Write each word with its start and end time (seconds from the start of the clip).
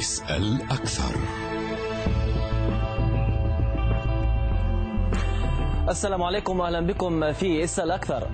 اسأل 0.00 0.62
أكثر. 0.70 1.14
السلام 5.88 6.22
عليكم 6.22 6.60
وأهلا 6.60 6.80
بكم 6.86 7.32
في 7.32 7.64
اسال 7.64 7.90
أكثر. 7.90 8.28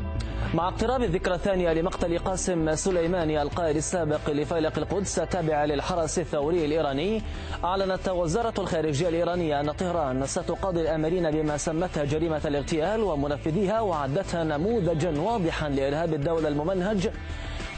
مع 0.55 0.68
اقتراب 0.68 1.02
الذكرى 1.02 1.34
الثانية 1.34 1.73
لمقتل 1.73 2.18
قاسم 2.18 2.75
سليماني 2.75 3.43
القائد 3.43 3.77
السابق 3.77 4.30
لفيلق 4.30 4.79
القدس 4.79 5.18
التابع 5.18 5.64
للحرس 5.64 6.18
الثوري 6.18 6.64
الإيراني 6.64 7.23
أعلنت 7.64 8.09
وزارة 8.09 8.55
الخارجية 8.59 9.09
الإيرانية 9.09 9.61
أن 9.61 9.73
طهران 9.73 10.27
ستقاضي 10.27 10.80
الآمرين 10.80 11.30
بما 11.30 11.57
سمتها 11.57 12.05
جريمة 12.05 12.41
الاغتيال 12.45 13.03
ومنفذيها 13.03 13.80
وعدتها 13.80 14.45
نموذجا 14.45 15.21
واضحا 15.21 15.69
لإرهاب 15.69 16.14
الدولة 16.14 16.48
الممنهج 16.48 17.11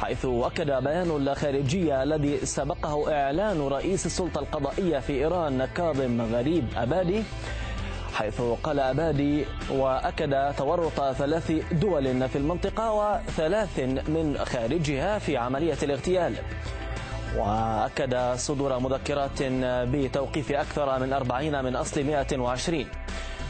حيث 0.03 0.27
أكد 0.27 0.67
بيان 0.71 1.11
الخارجية 1.11 2.03
الذي 2.03 2.47
سبقه 2.47 3.13
إعلان 3.15 3.61
رئيس 3.61 4.07
السلطة 4.07 4.39
القضائية 4.39 4.99
في 4.99 5.13
إيران 5.13 5.69
كاظم 5.77 6.23
غريب 6.23 6.65
أبادي 6.77 7.23
حيث 8.15 8.41
قال 8.63 8.81
أبادي 8.81 9.45
وأكد 9.71 10.53
تورط 10.59 11.01
ثلاث 11.13 11.53
دول 11.73 12.29
في 12.29 12.39
المنطقة 12.39 12.93
وثلاث 12.93 13.79
من 14.09 14.39
خارجها 14.45 15.19
في 15.19 15.37
عملية 15.37 15.77
الاغتيال 15.83 16.35
وأكد 17.37 18.17
صدور 18.37 18.79
مذكرات 18.79 19.43
بتوقيف 19.65 20.53
أكثر 20.53 20.99
من 20.99 21.13
أربعين 21.13 21.65
من 21.65 21.77
أصل 21.77 22.05
120 22.05 22.87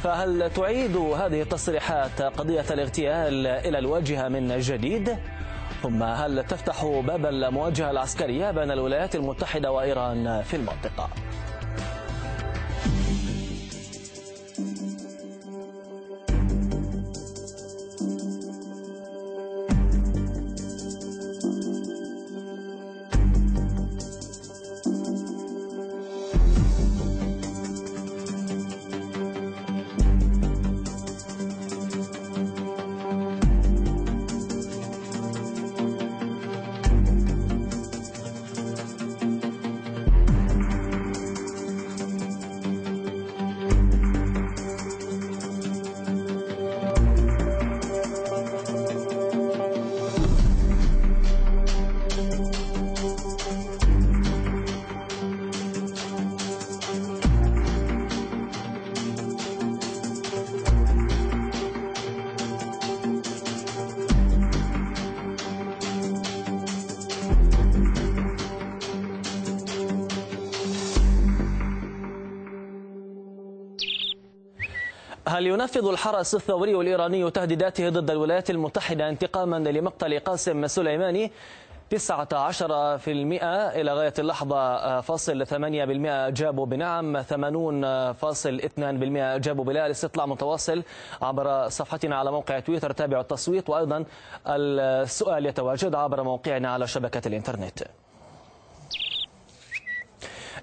فهل 0.03 0.51
تعيد 0.51 0.97
هذه 0.97 1.43
التصريحات 1.43 2.23
قضية 2.23 2.65
الاغتيال 2.71 3.47
إلى 3.47 3.79
الواجهة 3.79 4.29
من 4.29 4.59
جديد؟ 4.59 5.17
ثم 5.83 6.03
هل 6.03 6.45
تفتح 6.45 6.85
باب 6.85 7.27
المواجهة 7.27 7.91
العسكرية 7.91 8.51
بين 8.51 8.71
الولايات 8.71 9.15
المتحدة 9.15 9.73
وإيران 9.73 10.43
في 10.43 10.57
المنطقة؟ 10.57 11.09
هل 75.39 75.47
ينفذ 75.47 75.89
الحرس 75.89 76.35
الثوري 76.35 76.75
الإيراني 76.75 77.31
تهديداته 77.31 77.89
ضد 77.89 78.11
الولايات 78.11 78.51
المتحدة 78.51 79.09
انتقاما 79.09 79.57
لمقتل 79.57 80.19
قاسم 80.19 80.67
سليماني 80.67 81.31
19% 81.95 81.99
إلى 83.79 83.93
غاية 83.93 84.15
اللحظة 84.19 85.01
فاصل 85.01 85.47
8% 85.47 85.51
جابوا 86.31 86.67
بنعم 86.67 87.23
80.2% 87.23 87.27
جابوا 89.45 89.65
بلا 89.65 89.87
الاستطلاع 89.87 90.27
متواصل 90.27 90.83
عبر 91.23 91.69
صفحتنا 91.69 92.17
على 92.17 92.31
موقع 92.33 92.61
تويتر. 92.61 92.93
تابعوا 92.93 93.23
التصويت 93.23 93.71
وأيضا 93.71 94.05
السؤال 94.47 95.47
يتواجد 95.47 95.95
عبر 95.95 96.23
موقعنا 96.23 96.69
على 96.71 96.87
شبكة 96.87 97.29
الإنترنت. 97.29 97.79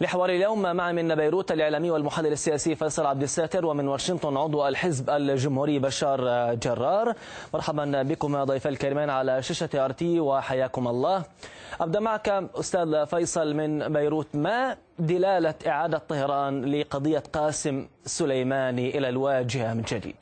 لحوار 0.01 0.29
اليوم 0.29 0.75
معي 0.75 0.94
من 0.94 1.16
بيروت 1.16 1.51
الإعلامي 1.51 1.91
والمحلل 1.91 2.31
السياسي 2.31 2.75
فيصل 2.75 3.06
عبد 3.06 3.23
الساتر 3.23 3.66
ومن 3.66 3.88
واشنطن 3.88 4.38
عضو 4.38 4.67
الحزب 4.67 5.09
الجمهوري 5.09 5.79
بشار 5.79 6.53
جرار. 6.56 7.13
مرحبا 7.53 8.03
بكم 8.03 8.44
ضيفي 8.44 8.69
الكريمان 8.69 9.09
على 9.09 9.44
شاشة 9.44 9.85
ارتي 9.85 10.19
وحياكم 10.19 10.88
الله. 10.88 11.23
أبدأ 11.81 12.00
معك 12.00 12.29
أستاذ 12.56 13.06
فيصل 13.06 13.53
من 13.53 13.94
بيروت. 13.94 14.28
ما 14.33 14.78
دلالة 15.00 15.53
إعادة 15.67 15.97
طهران 15.97 16.66
لقضية 16.66 17.23
قاسم 17.33 17.88
سليماني 18.06 18.97
إلى 18.97 19.09
الواجهة 19.09 19.73
من 19.73 19.81
جديد؟ 19.81 20.16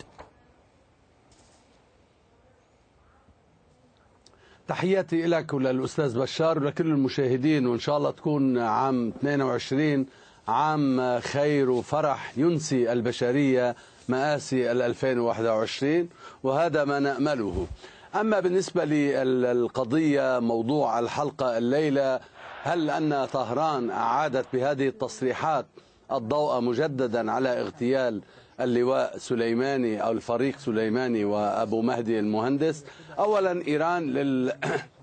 تحياتي 4.67 5.25
لك 5.27 5.53
وللأستاذ 5.53 6.19
بشار 6.19 6.59
ولكل 6.59 6.85
المشاهدين 6.87 7.67
وإن 7.67 7.79
شاء 7.79 7.97
الله 7.97 8.11
تكون 8.11 8.57
عام 8.57 9.07
22 9.19 10.05
عام 10.47 11.19
خير 11.19 11.69
وفرح 11.69 12.33
ينسي 12.37 12.91
البشرية 12.91 13.75
مآسي 14.09 14.71
ال 14.71 14.81
2021 14.81 16.09
وهذا 16.43 16.83
ما 16.85 16.99
نأمله. 16.99 17.67
أما 18.15 18.39
بالنسبة 18.39 18.85
للقضية 18.85 20.39
موضوع 20.39 20.99
الحلقة 20.99 21.57
الليلة 21.57 22.19
هل 22.63 22.89
أن 22.89 23.25
طهران 23.25 23.89
أعادت 23.89 24.45
بهذه 24.53 24.87
التصريحات 24.87 25.65
الضوء 26.11 26.59
مجددا 26.61 27.31
على 27.31 27.61
اغتيال 27.61 28.21
اللواء 28.61 29.17
سليماني 29.17 30.03
أو 30.03 30.11
الفريق 30.11 30.57
سليماني 30.59 31.25
وأبو 31.25 31.81
مهدي 31.81 32.19
المهندس؟ 32.19 32.83
أولا 33.19 33.67
إيران 33.67 34.13
لل 34.13 34.53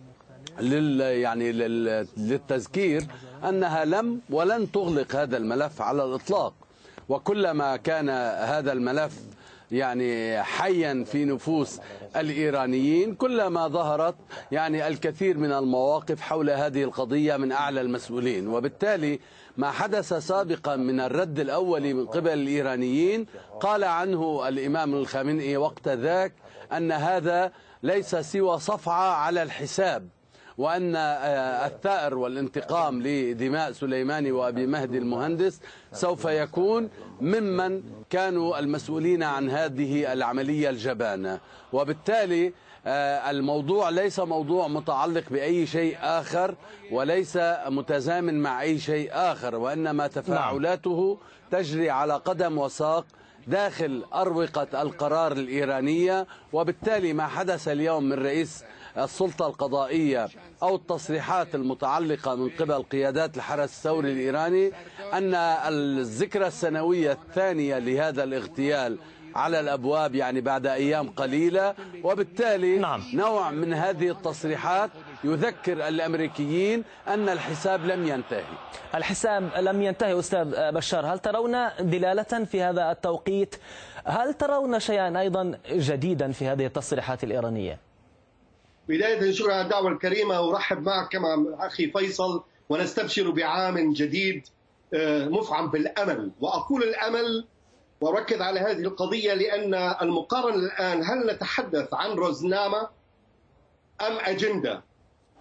لل 0.71 1.01
يعني 1.01 1.53
لل... 1.53 2.07
للتذكير 2.17 3.03
أنها 3.49 3.85
لم 3.85 4.21
ولن 4.31 4.73
تغلق 4.73 5.17
هذا 5.17 5.37
الملف 5.37 5.83
على 5.83 6.05
الإطلاق. 6.05 6.55
وكلما 7.09 7.77
كان 7.77 8.09
هذا 8.49 8.73
الملف 8.73 9.21
يعني 9.73 10.43
حيا 10.43 11.05
في 11.05 11.25
نفوس 11.25 11.81
الإيرانيين 12.17 13.15
كلما 13.15 13.69
ظهرت 13.69 14.15
يعني 14.53 14.89
الكثير 14.89 15.39
من 15.39 15.53
المواقف 15.53 16.21
حول 16.21 16.51
هذه 16.51 16.83
القضية 16.85 17.37
من 17.37 17.53
أعلى 17.53 17.81
المسؤولين. 17.81 18.49
وبالتالي 18.49 19.21
ما 19.57 19.71
حدث 19.71 20.13
سابقا 20.15 20.77
من 20.77 21.01
الرد 21.01 21.39
الأولي 21.41 21.95
من 21.95 22.07
قبل 22.07 22.31
الإيرانيين 22.33 23.27
قال 23.61 23.85
عنه 23.85 24.49
الإمام 24.49 24.95
الخامنئي 24.95 25.57
وقت 25.57 25.89
ذاك 25.89 26.33
أن 26.73 26.93
هذا 26.93 27.53
ليس 27.83 28.17
سوى 28.17 28.59
صفعة 28.59 29.13
على 29.15 29.43
الحساب 29.43 30.09
وأن 30.59 30.97
الثأر 31.67 32.15
والانتقام 32.19 33.03
لدماء 33.03 33.73
سليماني 33.73 34.33
وأبي 34.33 34.67
مهدي 34.67 34.99
المهندس 34.99 35.61
سوف 35.93 36.25
يكون 36.25 36.89
ممن 37.21 37.83
كانوا 38.11 38.59
المسؤولين 38.59 39.23
عن 39.23 39.51
هذه 39.51 40.13
العملية 40.13 40.71
الجبانة. 40.71 41.41
وبالتالي 41.73 42.53
الموضوع 42.87 43.89
ليس 43.89 44.21
موضوع 44.21 44.69
متعلق 44.69 45.25
بأي 45.31 45.67
شيء 45.67 45.97
آخر 46.01 46.55
وليس 46.93 47.39
متزامن 47.67 48.43
مع 48.43 48.63
أي 48.63 48.79
شيء 48.79 49.11
آخر 49.13 49.57
وإنما 49.57 50.07
تفاعلاته 50.07 51.19
تجري 51.51 51.91
على 51.91 52.15
قدم 52.15 52.59
وساق 52.59 53.07
داخل 53.47 54.05
أروقة 54.15 54.83
القرار 54.83 55.33
الإيرانية 55.33 56.27
وبالتالي 56.53 57.13
ما 57.13 57.27
حدث 57.27 57.69
اليوم 57.69 58.05
من 58.05 58.13
رئيس 58.13 58.65
السلطة 58.99 59.47
القضائية 59.47 60.29
أو 60.63 60.75
التصريحات 60.77 61.55
المتعلقة 61.55 62.35
من 62.35 62.51
قبل 62.61 62.83
قيادات 62.83 63.37
الحرس 63.37 63.71
الثوري 63.71 64.13
الإيراني 64.13 64.73
أن 65.13 65.35
الذكرى 65.35 66.47
السنوية 66.47 67.13
الثانية 67.13 67.79
لهذا 67.79 68.25
الاغتيال 68.25 68.99
على 69.35 69.61
الأبواب 69.61 70.15
يعني 70.15 70.41
بعد 70.41 70.67
أيام 70.67 71.11
قليلة 71.11 71.75
وبالتالي 72.05 72.79
نعم. 72.79 73.03
نوع 73.15 73.51
من 73.51 73.75
هذه 73.75 74.11
التصريحات 74.11 74.91
يذكر 75.25 75.89
الأمريكيين 75.89 76.85
أن 77.09 77.29
الحساب 77.29 77.85
لم 77.85 78.07
ينتهي. 78.07 78.45
الحساب 78.95 79.51
لم 79.59 79.83
ينتهي 79.83 80.19
أستاذ 80.19 80.73
بشار. 80.73 81.07
هل 81.07 81.19
ترون 81.19 81.69
دلالة 81.81 82.45
في 82.45 82.63
هذا 82.63 82.91
التوقيت؟ 82.91 83.55
هل 84.05 84.35
ترون 84.35 84.81
شيئا 84.81 85.21
أيضا 85.21 85.59
جديدا 85.73 86.33
في 86.33 86.47
هذه 86.47 86.67
التصريحات 86.67 87.25
الإيرانية؟ 87.25 87.79
بداية 88.89 89.33
شكرا 89.33 89.55
على 89.55 89.63
الدعوة 89.63 89.89
الكريمة. 89.93 90.41
وأرحب 90.41 90.83
معك 90.83 91.13
كما 91.13 91.57
أخي 91.59 91.91
فيصل 91.91 92.43
ونستبشر 92.69 93.31
بعام 93.31 93.93
جديد 93.93 94.47
آه، 94.95 95.29
مفعم 95.29 95.71
بالأمل. 95.71 96.31
وأقول 96.41 96.83
الأمل 96.83 97.45
واركز 98.01 98.41
على 98.41 98.61
هذه 98.61 98.79
القضية 98.81 99.35
لأن 99.35 99.75
المقارنة 99.75 100.55
الآن 100.57 101.05
هل 101.05 101.27
نتحدث 101.27 101.95
عن 101.95 102.11
روزناما 102.11 102.89
أم 104.01 104.19
أجندة؟ 104.19 104.83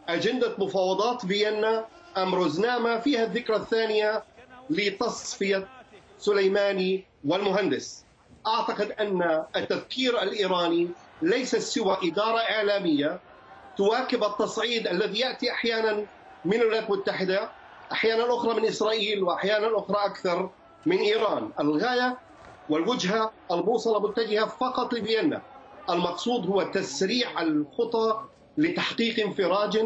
أجندة 0.07 0.55
مفاوضات 0.57 1.25
فيينا 1.25 1.85
أم 2.17 2.35
روزناما 2.35 2.99
فيها 2.99 3.23
الذكرى 3.23 3.55
الثانية 3.55 4.23
لتصفية 4.69 5.67
سليماني 6.17 7.05
والمهندس. 7.25 8.05
أعتقد 8.47 8.91
أن 8.91 9.43
التفكير 9.55 10.21
الإيراني 10.21 10.89
ليس 11.21 11.55
سوى 11.55 11.97
إدارة 12.03 12.39
إعلامية 12.39 13.19
تواكب 13.77 14.23
التصعيد 14.23 14.87
الذي 14.87 15.19
يأتي 15.19 15.51
أحيانا 15.51 16.05
من 16.45 16.53
الولايات 16.61 16.89
المتحدة 16.89 17.49
أحيانا 17.91 18.35
أخرى 18.35 18.53
من 18.53 18.65
إسرائيل 18.65 19.23
وأحيانا 19.23 19.79
أخرى 19.79 20.05
أكثر 20.05 20.49
من 20.85 20.97
إيران، 20.97 21.51
الغاية 21.59 22.17
والوجهة 22.69 23.31
البوصله 23.51 23.99
متجهة 23.99 24.45
فقط 24.45 24.93
لفيينا. 24.93 25.41
المقصود 25.89 26.47
هو 26.47 26.63
تسريع 26.63 27.41
الخطى 27.41 28.21
لتحقيق 28.57 29.25
انفراج 29.25 29.85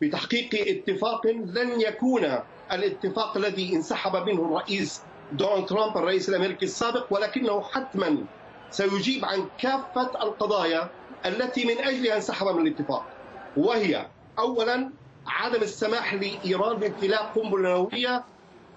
بتحقيق 0.00 0.50
اتفاق 0.68 1.26
لن 1.26 1.80
يكون 1.80 2.38
الاتفاق 2.72 3.36
الذي 3.36 3.76
انسحب 3.76 4.16
منه 4.28 4.42
الرئيس 4.44 5.06
دونالد 5.32 5.66
ترامب 5.66 5.96
الرئيس 5.96 6.28
الأمريكي 6.28 6.64
السابق 6.64 7.06
ولكنه 7.10 7.62
حتما 7.62 8.26
سيجيب 8.70 9.24
عن 9.24 9.50
كافة 9.58 10.10
القضايا 10.22 10.94
التي 11.26 11.64
من 11.64 11.78
أجلها 11.78 12.16
انسحب 12.16 12.46
من 12.46 12.66
الاتفاق 12.66 13.10
وهي 13.56 14.10
اولا 14.38 14.92
عدم 15.26 15.62
السماح 15.62 16.14
لإيران 16.14 16.76
بامتلاك 16.76 17.32
قنبلة 17.38 17.68
نووية 17.70 18.24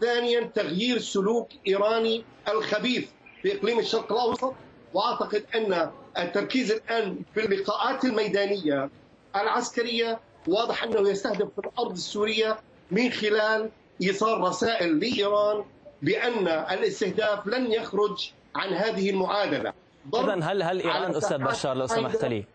ثانيا 0.02 0.42
تغيير 0.56 1.00
سلوك 1.00 1.50
إيراني 1.68 2.28
الخبيث 2.48 3.12
في 3.48 3.58
إقليم 3.58 3.80
الشرق 3.80 4.12
الأوسط 4.12 4.54
وأعتقد 4.94 5.46
أن 5.56 5.92
التركيز 6.18 6.72
الآن 6.72 7.18
في 7.34 7.46
اللقاءات 7.46 8.06
الميدانية 8.06 8.90
العسكرية 9.36 10.20
واضح 10.48 10.84
أنه 10.84 11.10
يستهدف 11.10 11.48
في 11.56 11.68
الأرض 11.68 11.92
السورية 11.92 12.58
من 12.92 13.12
خلال 13.12 13.70
إيصال 14.02 14.42
رسائل 14.42 15.00
لإيران 15.00 15.64
بأن 16.02 16.48
الاستهداف 16.48 17.48
لن 17.48 17.72
يخرج 17.72 18.32
عن 18.56 18.74
هذه 18.74 19.10
المعادلة. 19.10 19.74
اذا 20.16 20.34
هل 20.44 20.64
هل 20.64 20.82
إيران 20.82 21.16
أستاذ 21.16 21.38
بشار 21.38 21.76
لو 21.78 21.88
سمحت 21.88 22.26
لي؟ 22.26 22.46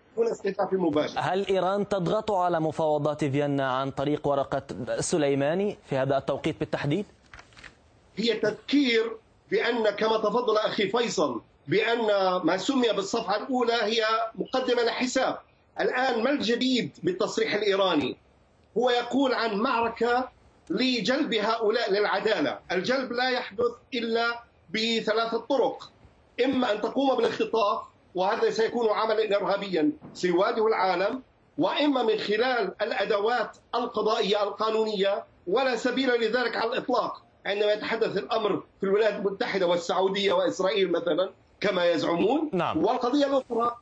مباشر. 0.72 1.14
هل 1.16 1.46
إيران 1.46 1.88
تضغط 1.88 2.30
على 2.30 2.60
مفاوضات 2.60 3.24
فيينا 3.24 3.72
عن 3.72 3.90
طريق 3.90 4.26
ورقة 4.28 4.62
سليماني 5.00 5.78
في 5.86 5.96
هذا 5.96 6.18
التوقيت 6.18 6.60
بالتحديد؟ 6.60 7.06
هي 8.16 8.34
تذكير 8.34 9.21
بأن 9.52 9.90
كما 9.90 10.16
تفضل 10.16 10.56
أخي 10.58 10.88
فيصل 10.88 11.40
بأن 11.68 12.06
ما 12.44 12.56
سمي 12.56 12.88
بالصفحة 12.88 13.36
الأولى 13.36 13.72
هي 13.72 14.04
مقدمة 14.34 14.82
لحساب. 14.82 15.38
الآن 15.80 16.22
ما 16.22 16.30
الجديد 16.30 16.98
بالتصريح 17.02 17.54
الإيراني؟ 17.54 18.16
هو 18.78 18.90
يقول 18.90 19.34
عن 19.34 19.56
معركة 19.56 20.28
لجلب 20.70 21.34
هؤلاء 21.34 21.92
للعدالة، 21.92 22.58
الجلب 22.72 23.12
لا 23.12 23.30
يحدث 23.30 23.72
إلا 23.94 24.42
بثلاثة 24.70 25.38
طرق، 25.38 25.90
إما 26.44 26.72
أن 26.72 26.80
تقوم 26.80 27.16
بالاختطاف 27.16 27.82
وهذا 28.14 28.50
سيكون 28.50 28.88
عملا 28.88 29.36
ارهابيا 29.36 29.92
سيواجه 30.14 30.66
العالم، 30.66 31.22
وإما 31.58 32.02
من 32.02 32.18
خلال 32.18 32.74
الأدوات 32.82 33.56
القضائية 33.74 34.42
القانونية 34.42 35.24
ولا 35.46 35.76
سبيل 35.76 36.10
لذلك 36.20 36.56
على 36.56 36.72
الإطلاق، 36.72 37.22
عندما 37.46 37.72
يتحدث 37.72 38.16
الأمر 38.16 38.62
في 38.80 38.86
الولايات 38.86 39.14
المتحدة 39.14 39.66
والسعودية 39.66 40.32
وإسرائيل 40.32 40.92
مثلا 40.92 41.30
كما 41.60 41.84
يزعمون 41.84 42.50
نعم. 42.52 42.84
والقضية 42.84 43.26
الأخرى 43.26 43.76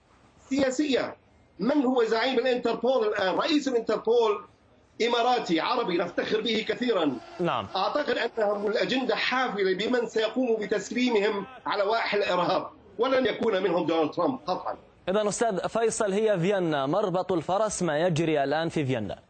سياسية. 0.48 1.16
من 1.58 1.84
هو 1.84 2.04
زعيم 2.04 2.38
الإنتربول 2.38 3.06
الآن؟ 3.06 3.34
رئيس 3.34 3.68
الإنتربول 3.68 4.44
إماراتي 5.06 5.60
عربي 5.60 5.98
نفتخر 5.98 6.40
به 6.40 6.64
كثيرا. 6.68 7.18
نعم. 7.40 7.66
أعتقد 7.76 8.18
انه 8.18 8.66
الأجندة 8.66 9.16
حافلة 9.16 9.74
بمن 9.74 10.06
سيقوم 10.06 10.56
بتسليمهم 10.60 11.46
على 11.66 11.82
واحد 11.82 12.18
الإرهاب 12.18 12.66
ولن 12.98 13.26
يكون 13.26 13.62
منهم 13.62 13.86
دونالد 13.86 14.10
ترامب 14.10 14.38
قطعا. 14.46 14.76
اذا 15.08 15.28
أستاذ 15.28 15.68
فيصل 15.68 16.12
هي 16.12 16.38
فيينا 16.38 16.86
مربط 16.86 17.32
الفرس 17.32 17.82
ما 17.82 17.98
يجري 17.98 18.44
الآن 18.44 18.68
في 18.68 18.84
فيينا. 18.84 19.29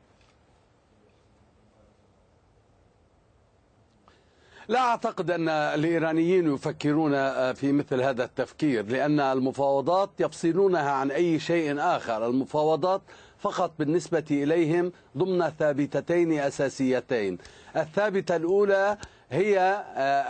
لا 4.70 4.78
أعتقد 4.81 5.31
أن 5.31 5.49
الإيرانيين 5.49 6.55
يفكرون 6.55 7.12
في 7.52 7.72
مثل 7.72 8.00
هذا 8.02 8.25
التفكير 8.25 8.87
لأن 8.87 9.20
المفاوضات 9.20 10.11
يفصلونها 10.19 10.90
عن 10.90 11.11
أي 11.11 11.38
شيء 11.38 11.81
آخر. 11.81 12.26
المفاوضات 12.26 13.02
فقط 13.38 13.72
بالنسبة 13.78 14.25
إليهم 14.31 14.93
ضمن 15.19 15.50
ثابتتين 15.58 16.32
أساسيتين. 16.32 17.38
الثابتة 17.76 18.37
الأولى 18.37 18.96
هي 19.31 19.84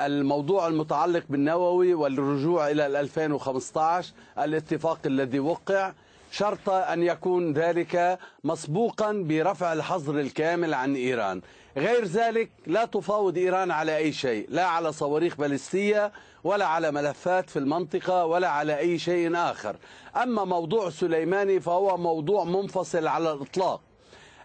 الموضوع 0.07 0.67
المتعلق 0.67 1.23
بالنووي 1.31 1.95
والرجوع 1.95 2.71
إلى 2.71 2.87
2015 3.01 4.13
الاتفاق 4.39 4.99
الذي 5.07 5.41
وقع 5.41 5.93
شرط 6.31 6.69
أن 6.69 7.03
يكون 7.03 7.53
ذلك 7.53 8.19
مسبوقا 8.45 9.13
برفع 9.13 9.73
الحظر 9.73 10.21
الكامل 10.21 10.75
عن 10.75 10.95
إيران. 10.95 11.41
غير 11.77 12.05
ذلك 12.05 12.51
لا 12.67 12.85
تفاوض 12.85 13.39
إيران 13.39 13.71
على 13.71 13.97
أي 13.97 14.13
شيء 14.13 14.47
لا 14.49 14.67
على 14.67 14.93
صواريخ 14.93 15.37
باليستية 15.37 16.13
ولا 16.45 16.67
على 16.67 16.91
ملفات 16.91 17.51
في 17.51 17.59
المنطقة 17.59 18.25
ولا 18.27 18.49
على 18.49 18.79
أي 18.79 18.99
شيء 18.99 19.37
آخر. 19.37 19.77
أما 20.17 20.45
موضوع 20.45 20.91
سليماني 20.91 21.61
فهو 21.61 21.97
موضوع 21.97 22.45
منفصل 22.45 23.07
على 23.07 23.33
الإطلاق. 23.33 23.81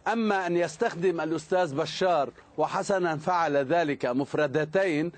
أما 0.08 0.48
أن 0.48 0.58
يستخدم 0.58 1.22
الأستاذ 1.22 1.76
بشار 1.76 2.30
وحسنا 2.58 3.18
فعل 3.18 3.58
ذلك 3.58 4.06
مفردتين 4.06 5.12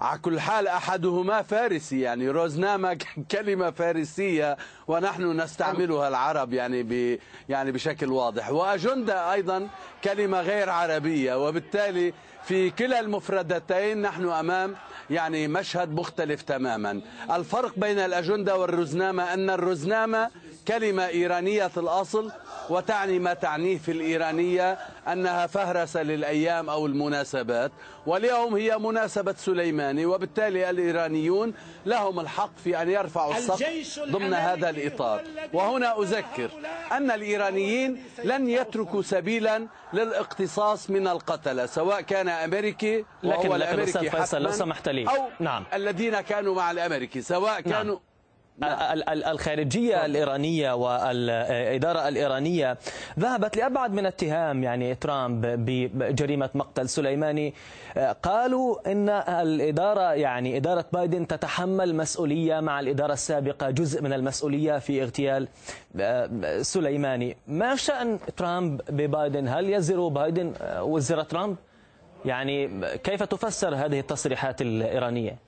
على 0.00 0.18
كل 0.18 0.40
حال 0.40 0.68
أحدهما 0.68 1.42
فارسي 1.42 2.00
يعني 2.00 2.28
روزناما 2.28 2.98
كلمة 3.32 3.70
فارسية 3.70 4.56
ونحن 4.86 5.40
نستعملها 5.40 6.08
العرب 6.08 6.52
يعني 6.52 6.82
ب 6.82 7.18
يعني 7.48 7.72
بشكل 7.72 8.12
واضح. 8.12 8.50
وأجندة 8.50 9.32
أيضا 9.32 9.68
كلمة 10.04 10.40
غير 10.40 10.70
عربية 10.70 11.46
وبالتالي 11.48 12.12
في 12.44 12.70
كلا 12.70 13.00
المفردتين 13.00 14.02
نحن 14.02 14.28
أمام 14.28 14.74
يعني 15.10 15.48
مشهد 15.48 15.90
مختلف 15.94 16.42
تماما. 16.42 17.00
الفرق 17.30 17.78
بين 17.78 17.98
الأجندة 17.98 18.56
والرزنامة 18.56 19.34
أن 19.34 19.50
الرزنامة 19.50 20.30
كلمة 20.68 21.06
إيرانية 21.08 21.70
الأصل 21.76 22.32
وتعني 22.70 23.18
ما 23.18 23.34
تعنيه 23.34 23.78
في 23.78 23.92
الإيرانية 23.92 24.78
أنها 25.08 25.46
فهرسة 25.46 26.02
للأيام 26.02 26.70
أو 26.70 26.86
المناسبات 26.86 27.72
واليوم 28.06 28.54
هي 28.54 28.78
مناسبة 28.78 29.34
سليماني 29.38 30.06
وبالتالي 30.06 30.70
الإيرانيون 30.70 31.54
لهم 31.86 32.20
الحق 32.20 32.50
في 32.64 32.82
أن 32.82 32.90
يرفعوا 32.90 33.36
السقف 33.36 34.00
ضمن 34.10 34.34
هذا 34.34 34.70
الإطار 34.70 35.22
وهنا 35.52 35.98
أذكر 36.00 36.50
أن 36.92 37.10
الإيرانيين 37.10 38.04
لن 38.24 38.48
يتركوا 38.48 39.02
سبيلا 39.02 39.66
للاقتصاص 39.92 40.90
من 40.90 41.08
القتلة 41.08 41.66
سواء 41.66 42.00
كان 42.00 42.28
أمريكي 42.28 43.04
وهو 43.24 43.40
لكن 43.40 43.54
الأمريكي 43.54 44.10
حتما 44.10 44.38
لو 44.38 44.50
سمحت 44.50 44.88
لي 44.88 45.08
أو 45.08 45.28
نعم. 45.40 45.64
الذين 45.74 46.20
كانوا 46.20 46.54
مع 46.54 46.70
الأمريكي 46.70 47.22
سواء 47.22 47.60
كانوا 47.60 47.94
نعم. 47.94 48.13
الخارجية 48.62 50.06
الإيرانية 50.06 50.72
والإدارة 50.72 52.08
الإيرانية 52.08 52.78
ذهبت 53.18 53.56
لأبعد 53.56 53.92
من 53.92 54.06
اتهام 54.06 54.62
يعني 54.62 54.94
ترامب 54.94 55.46
بجريمة 55.94 56.50
مقتل 56.54 56.88
سليماني. 56.88 57.54
قالوا 58.22 58.92
إن 58.92 59.08
الإدارة 59.08 60.12
يعني 60.12 60.56
إدارة 60.56 60.84
بايدن 60.92 61.26
تتحمل 61.26 61.94
مسؤولية 61.94 62.60
مع 62.60 62.80
الإدارة 62.80 63.12
السابقة 63.12 63.70
جزء 63.70 64.02
من 64.02 64.12
المسؤولية 64.12 64.78
في 64.78 65.02
اغتيال 65.02 65.48
سليماني. 66.64 67.36
ما 67.46 67.76
شأن 67.76 68.18
ترامب 68.36 68.80
ببايدن؟ 68.88 69.48
هل 69.48 69.70
يزر 69.70 70.08
بايدن 70.08 70.54
وزر 70.80 71.22
ترامب؟ 71.22 71.56
يعني 72.24 72.80
كيف 72.96 73.22
تفسر 73.22 73.74
هذه 73.74 74.00
التصريحات 74.00 74.62
الإيرانية؟ 74.62 75.43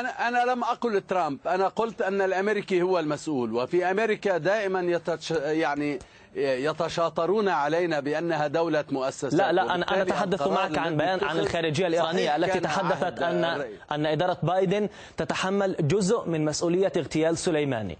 أنا 0.00 0.28
أنا 0.28 0.52
لم 0.52 0.64
أقل 0.64 1.00
ترامب. 1.00 1.38
أنا 1.48 1.68
قلت 1.68 2.02
أن 2.02 2.20
الأمريكي 2.22 2.82
هو 2.82 2.98
المسؤول 2.98 3.52
وفي 3.54 3.90
أمريكا 3.90 4.38
دائما 4.38 4.80
يتش 4.80 5.30
يعني 5.30 5.98
يتشاطرون 6.36 7.48
علينا 7.48 8.00
بأنها 8.00 8.46
دولة 8.46 8.84
مؤسسات 8.90 9.34
لا 9.34 9.52
لا 9.52 9.62
أنا 9.74 9.74
أنا 9.92 10.02
أتحدث 10.02 10.46
معك 10.46 10.78
عن 10.78 10.96
بيان 10.96 11.24
عن 11.24 11.38
الخارجية 11.38 11.86
الإيرانية 11.86 12.36
التي 12.36 12.60
تحدثت 12.60 13.22
أن 13.22 13.44
أن 13.92 14.06
إدارة 14.06 14.38
بايدن 14.42 14.88
تتحمل 15.16 15.76
جزء 15.80 16.28
من 16.28 16.44
مسؤولية 16.44 16.92
اغتيال 16.96 17.38
سليماني. 17.38 17.98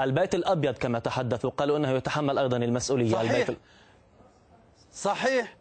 البيت 0.00 0.34
الأبيض 0.34 0.74
كما 0.78 0.98
تحدثوا 0.98 1.50
قالوا 1.50 1.76
أنه 1.76 1.90
يتحمل 1.90 2.38
أيضا 2.38 2.56
المسؤولية 2.56 3.12
صحيح. 3.12 3.30
البيت 3.30 3.58
صحيح. 4.92 5.56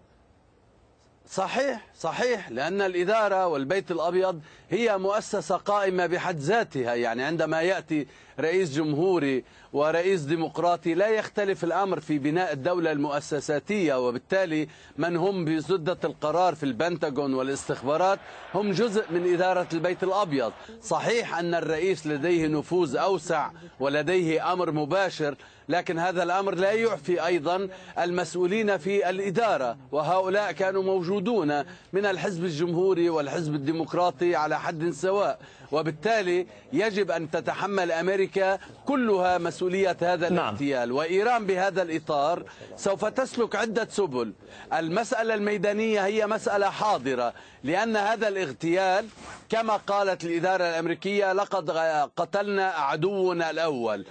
صحيح 1.31 1.81
صحيح 1.99 2.49
لأن 2.49 2.81
الإدارة 2.81 3.47
والبيت 3.47 3.91
الأبيض 3.91 4.41
هي 4.69 4.97
مؤسسة 4.97 5.55
قائمة 5.57 6.05
بحد 6.05 6.37
ذاتها. 6.37 6.93
يعني 6.95 7.23
عندما 7.23 7.61
يأتي 7.61 8.07
رئيس 8.39 8.73
جمهوري 8.73 9.43
ورئيس 9.73 10.21
ديمقراطي 10.21 10.93
لا 10.93 11.07
يختلف 11.07 11.63
الأمر 11.63 11.99
في 11.99 12.17
بناء 12.19 12.53
الدولة 12.53 12.91
المؤسساتية 12.91 14.07
وبالتالي 14.07 14.67
من 14.97 15.17
هم 15.17 15.45
بسدة 15.45 15.97
القرار 16.03 16.55
في 16.55 16.63
البنتاغون 16.63 17.33
والاستخبارات 17.33 18.19
هم 18.53 18.71
جزء 18.71 19.05
من 19.11 19.33
إدارة 19.33 19.67
البيت 19.73 20.03
الأبيض. 20.03 20.51
صحيح 20.83 21.37
أن 21.37 21.55
الرئيس 21.55 22.07
لديه 22.07 22.47
نفوذ 22.47 22.97
أوسع 22.97 23.51
ولديه 23.79 24.53
أمر 24.53 24.71
مباشر 24.71 25.35
لكن 25.71 25.99
هذا 25.99 26.23
الأمر 26.23 26.55
لا 26.55 26.71
يعفي 26.71 27.25
أيضا 27.25 27.67
المسؤولين 27.99 28.77
في 28.77 29.09
الإدارة 29.09 29.77
وهؤلاء 29.91 30.51
كانوا 30.51 30.83
موجودون 30.83 31.63
من 31.93 32.05
الحزب 32.05 32.43
الجمهوري 32.45 33.09
والحزب 33.09 33.55
الديمقراطي 33.55 34.35
على 34.35 34.59
حد 34.59 34.89
سواء. 34.89 35.39
وبالتالي 35.71 36.47
يجب 36.73 37.11
أن 37.11 37.31
تتحمل 37.31 37.91
أمريكا 37.91 38.59
كلها 38.85 39.37
مسؤولية 39.37 39.97
هذا 40.01 40.29
نعم. 40.29 40.47
الاغتيال. 40.47 40.91
وإيران 40.91 41.45
بهذا 41.45 41.81
الإطار 41.81 42.43
سوف 42.75 43.05
تسلك 43.05 43.55
عدة 43.55 43.87
سبل. 43.91 44.33
المسألة 44.73 45.33
الميدانية 45.33 46.05
هي 46.05 46.27
مسألة 46.27 46.69
حاضرة 46.69 47.33
لأن 47.63 47.95
هذا 47.95 48.27
الاغتيال 48.27 49.05
كما 49.49 49.75
قالت 49.75 50.23
الإدارة 50.23 50.63
الأمريكية 50.63 51.33
لقد 51.33 51.69
قتلنا 52.17 52.67
عدونا 52.67 53.49
الأول. 53.49 54.05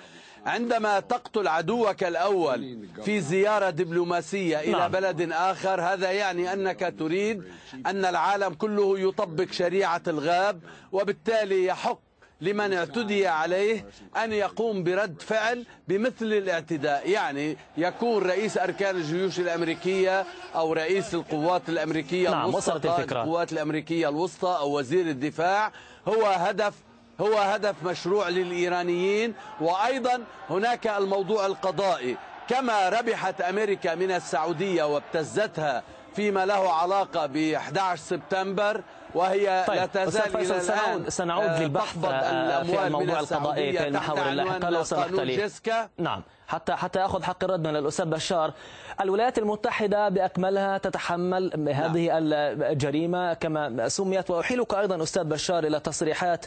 عندما 0.46 1.00
تقتل 1.00 1.48
عدوك 1.48 2.04
الأول 2.04 2.78
في 3.04 3.20
زيارة 3.20 3.70
دبلوماسية 3.70 4.60
إلى 4.60 4.72
نعم. 4.72 4.90
بلد 4.90 5.32
آخر 5.32 5.80
هذا 5.80 6.10
يعني 6.10 6.52
أنك 6.52 6.94
تريد 6.98 7.44
أن 7.86 8.04
العالم 8.04 8.54
كله 8.54 8.98
يطبق 8.98 9.50
شريعة 9.52 10.02
الغاب 10.08 10.60
وبالتالي 10.92 11.64
يحق 11.64 12.00
لمن 12.40 12.72
اعتدي 12.72 13.26
عليه 13.26 13.86
أن 14.24 14.32
يقوم 14.32 14.84
برد 14.84 15.22
فعل 15.22 15.66
بمثل 15.88 16.24
الاعتداء 16.24 17.10
يعني 17.10 17.56
يكون 17.76 18.22
رئيس 18.22 18.58
أركان 18.58 18.96
الجيوش 18.96 19.40
الأمريكية 19.40 20.24
أو 20.54 20.72
رئيس 20.72 21.14
القوات 21.14 21.68
الأمريكية 21.68 22.30
نعم، 22.30 22.48
الوسطى 22.50 22.70
وصلت 22.72 22.86
الفكرة. 22.86 23.22
القوات 23.22 23.52
الأمريكية 23.52 24.08
الوسطى 24.08 24.56
أو 24.60 24.78
وزير 24.78 25.06
الدفاع 25.06 25.72
هو 26.08 26.24
هدف 26.26 26.74
هو 27.20 27.38
هدف 27.38 27.74
مشروع 27.84 28.28
للإيرانيين 28.28 29.34
وأيضا 29.60 30.24
هناك 30.50 30.86
الموضوع 30.86 31.46
القضائي. 31.46 32.16
كما 32.48 32.88
ربحت 32.88 33.40
أمريكا 33.40 33.94
من 33.94 34.10
السعودية 34.10 34.84
وابتزتها 34.84 35.82
فيما 36.16 36.46
له 36.46 36.72
علاقة 36.72 37.26
ب 37.26 37.36
11 37.36 38.02
سبتمبر 38.02 38.82
وهي 39.14 39.64
طيب 39.68 39.78
لا 39.78 39.86
تزال 39.86 40.36
إلى 40.36 40.60
سنعود, 40.60 41.00
الآن 41.00 41.10
سنعود 41.10 41.48
آه، 41.48 41.62
للبحث 41.62 42.04
آه، 42.04 42.08
الأموال 42.30 42.66
في 42.66 42.86
الموضوع 42.86 43.20
القضائي 43.20 43.72
في 43.72 43.78
تحت 43.78 43.86
المحور 43.86 44.28
اللاحقة 44.28 44.70
لو 44.70 44.84
سمحت 44.84 45.10
لي. 45.10 45.50
نعم 45.98 46.22
حتى 46.48 46.72
حتى 46.72 46.98
آخذ 46.98 47.22
حق 47.22 47.44
الرد 47.44 47.66
من 47.66 47.76
الأستاذ 47.76 48.04
بشار. 48.04 48.52
الولايات 49.00 49.38
المتحدة 49.38 50.08
بأكملها 50.08 50.78
تتحمل 50.78 51.68
هذه 51.68 52.18
الجريمة 52.18 53.34
كما 53.34 53.88
سميت 53.88 54.30
وأحيلك 54.30 54.74
أيضا 54.74 55.02
أستاذ 55.02 55.24
بشار 55.24 55.64
إلى 55.64 55.80
تصريحات 55.80 56.46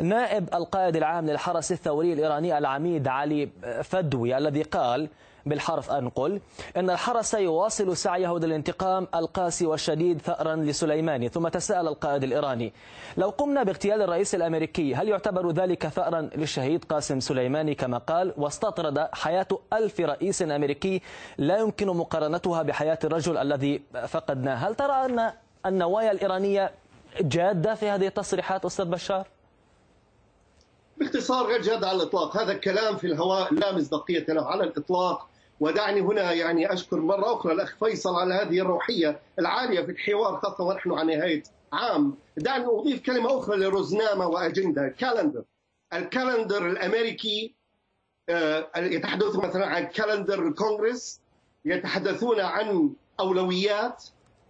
نائب 0.00 0.54
القائد 0.54 0.96
العام 0.96 1.26
للحرس 1.30 1.72
الثوري 1.72 2.12
الإيراني 2.12 2.58
العميد 2.58 3.08
علي 3.08 3.48
فدوي 3.82 4.38
الذي 4.38 4.62
قال 4.62 5.08
بالحرف 5.46 5.90
أنقل 5.90 6.40
أن 6.76 6.90
الحرس 6.90 7.34
يواصل 7.34 7.96
سعيه 7.96 8.38
للانتقام 8.38 9.08
القاسي 9.14 9.66
والشديد 9.66 10.20
ثأرا 10.20 10.56
لسليماني 10.56 11.28
ثم 11.28 11.48
تساءل 11.48 11.88
القائد 11.88 12.24
الإيراني 12.24 12.72
لو 13.16 13.30
قمنا 13.30 13.62
باغتيال 13.62 14.02
الرئيس 14.02 14.34
الأمريكي 14.34 14.94
هل 14.94 15.08
يعتبر 15.08 15.50
ذلك 15.50 15.86
ثأرا 15.88 16.20
للشهيد 16.20 16.84
قاسم 16.84 17.20
سليماني 17.20 17.74
كما 17.74 17.98
قال؟ 17.98 18.34
واستطرد 18.36 19.08
حياة 19.12 19.48
ألف 19.72 20.00
رئيس 20.00 20.42
أمريكي 20.42 21.02
لا 21.38 21.58
يمكن 21.58 21.86
مقارنتها 21.86 22.62
بحياة 22.62 22.98
الرجل 23.04 23.36
الذي 23.36 23.82
فقدناه. 24.08 24.54
هل 24.54 24.74
ترى 24.74 24.92
أن 24.92 25.32
النوايا 25.66 26.10
الإيرانية 26.12 26.70
جادة 27.20 27.74
في 27.74 27.88
هذه 27.88 28.06
التصريحات 28.06 28.64
أستاذ 28.64 28.84
بشار؟ 28.84 29.26
باختصار 30.96 31.46
غير 31.46 31.62
جاد 31.62 31.84
على 31.84 31.96
الإطلاق. 32.02 32.36
هذا 32.36 32.52
الكلام 32.52 32.96
في 32.96 33.06
الهواء 33.06 33.54
لا 33.54 33.76
مصداقية 33.76 34.24
له. 34.28 34.46
على 34.46 34.64
الإطلاق 34.64 35.28
ودعني 35.64 36.00
هنا 36.00 36.32
يعني 36.32 36.72
أشكر 36.72 37.00
مرة 37.00 37.34
أخرى 37.34 37.52
الأخ 37.52 37.76
فيصل 37.84 38.14
على 38.14 38.34
هذه 38.34 38.60
الروحية 38.60 39.20
العالية 39.38 39.80
في 39.80 39.90
الحوار 39.90 40.36
خاصة 40.36 40.64
ونحن 40.64 40.92
على 40.92 41.16
نهاية 41.16 41.42
عام. 41.72 42.14
دعني 42.36 42.64
أضيف 42.66 43.02
كلمة 43.06 43.38
أخرى 43.38 43.56
لروزناما 43.56 44.26
واجندا 44.26 44.88
calendar 44.88 45.44
ال 45.92 46.00
calendar 46.00 46.66
الأمريكي 46.66 47.54
آه، 48.28 48.70
يتحدث 48.76 49.36
مثلا 49.36 49.66
عن 49.66 49.84
كالندر 49.86 50.46
الكونغرس 50.46 51.20
يتحدثون 51.64 52.40
عن 52.40 52.90
أولويات 53.20 54.04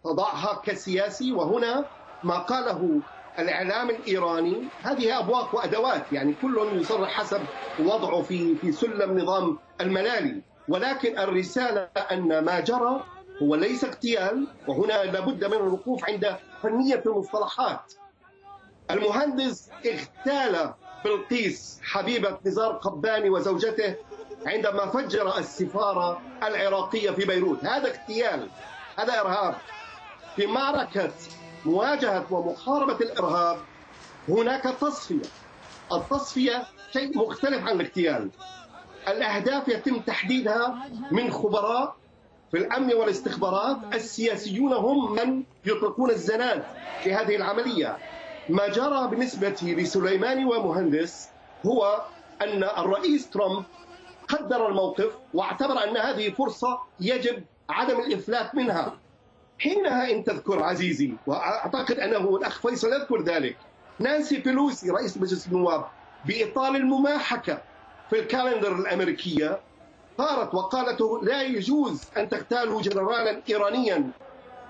تضعها 0.04 0.62
كسياسي 0.64 1.32
وهنا 1.32 1.84
ما 2.24 2.38
قاله 2.38 3.00
الإعلام 3.38 3.90
الإيراني. 3.90 4.68
هذه 4.82 5.18
أبواق 5.18 5.54
وأدوات 5.54 6.12
يعني 6.12 6.34
كل 6.42 6.70
يصرح 6.72 7.10
حسب 7.10 7.40
وضعه 7.80 8.22
في 8.22 8.54
في 8.56 8.72
سلم 8.72 9.18
نظام 9.18 9.58
الملالي. 9.80 10.53
ولكن 10.68 11.18
الرسالة 11.18 11.88
أن 12.12 12.44
ما 12.44 12.60
جرى 12.60 13.04
هو 13.42 13.54
ليس 13.54 13.84
اغتيال 13.84 14.46
وهنا 14.66 15.04
لابد 15.04 15.44
من 15.44 15.52
الوقوف 15.52 16.04
عند 16.04 16.36
فنية 16.62 17.02
المصطلحات. 17.06 17.92
المهندس 18.90 19.70
اغتال 19.86 20.74
بلقيس 21.04 21.80
حبيبة 21.82 22.38
نزار 22.46 22.72
قباني 22.72 23.30
وزوجته 23.30 23.94
عندما 24.46 24.86
فجر 24.86 25.38
السفارة 25.38 26.20
العراقية 26.42 27.10
في 27.10 27.24
بيروت. 27.24 27.64
هذا 27.64 27.88
اغتيال 27.88 28.48
هذا 28.98 29.20
إرهاب. 29.20 29.54
في 30.36 30.46
معركة 30.46 31.12
مواجهة 31.64 32.32
ومحاربة 32.32 32.96
الإرهاب 32.96 33.58
هناك 34.28 34.62
تصفية. 34.62 35.28
التصفية 35.92 36.66
شيء 36.92 37.18
مختلف 37.18 37.68
عن 37.68 37.80
الاغتيال. 37.80 38.30
الأهداف 39.08 39.68
يتم 39.68 39.98
تحديدها 40.00 40.88
من 41.10 41.30
خبراء 41.30 41.96
في 42.50 42.56
الأمن 42.58 42.94
والاستخبارات 42.94 43.76
السياسيون 43.94 44.72
هم 44.72 45.12
من 45.14 45.42
يطلقون 45.66 46.10
الزناد 46.10 46.64
في 47.02 47.14
هذه 47.14 47.36
العملية. 47.36 47.98
ما 48.48 48.68
جرى 48.68 49.08
بالنسبة 49.10 49.56
لسليماني 49.62 50.44
ومهندس 50.44 51.28
هو 51.66 52.02
أن 52.42 52.64
الرئيس 52.64 53.30
ترامب 53.30 53.64
قدر 54.28 54.68
الموقف 54.68 55.12
واعتبر 55.34 55.84
أن 55.84 55.96
هذه 55.96 56.30
فرصة 56.30 56.78
يجب 57.00 57.44
عدم 57.70 58.00
الافلات 58.00 58.54
منها. 58.54 58.98
حينها 59.58 60.10
إن 60.10 60.24
تذكر 60.24 60.62
عزيزي 60.62 61.12
وأعتقد 61.26 61.98
أنه 61.98 62.36
الأخ 62.36 62.60
فيصل 62.60 62.92
يذكر 62.92 63.22
ذلك 63.22 63.56
نانسي 63.98 64.36
بيلوسي 64.38 64.90
رئيس 64.90 65.16
مجلس 65.16 65.46
النواب 65.46 65.84
بإطار 66.26 66.76
المماحكة 66.76 67.62
في 68.10 68.20
ال 68.20 68.26
calendar 68.26 68.72
الأمريكية 68.76 69.60
صارت 70.18 70.54
وقالت 70.54 71.00
لا 71.22 71.42
يجوز 71.42 72.02
أن 72.16 72.28
تغتالوا 72.28 72.82
جنرالا 72.82 73.42
إيرانيا 73.50 74.10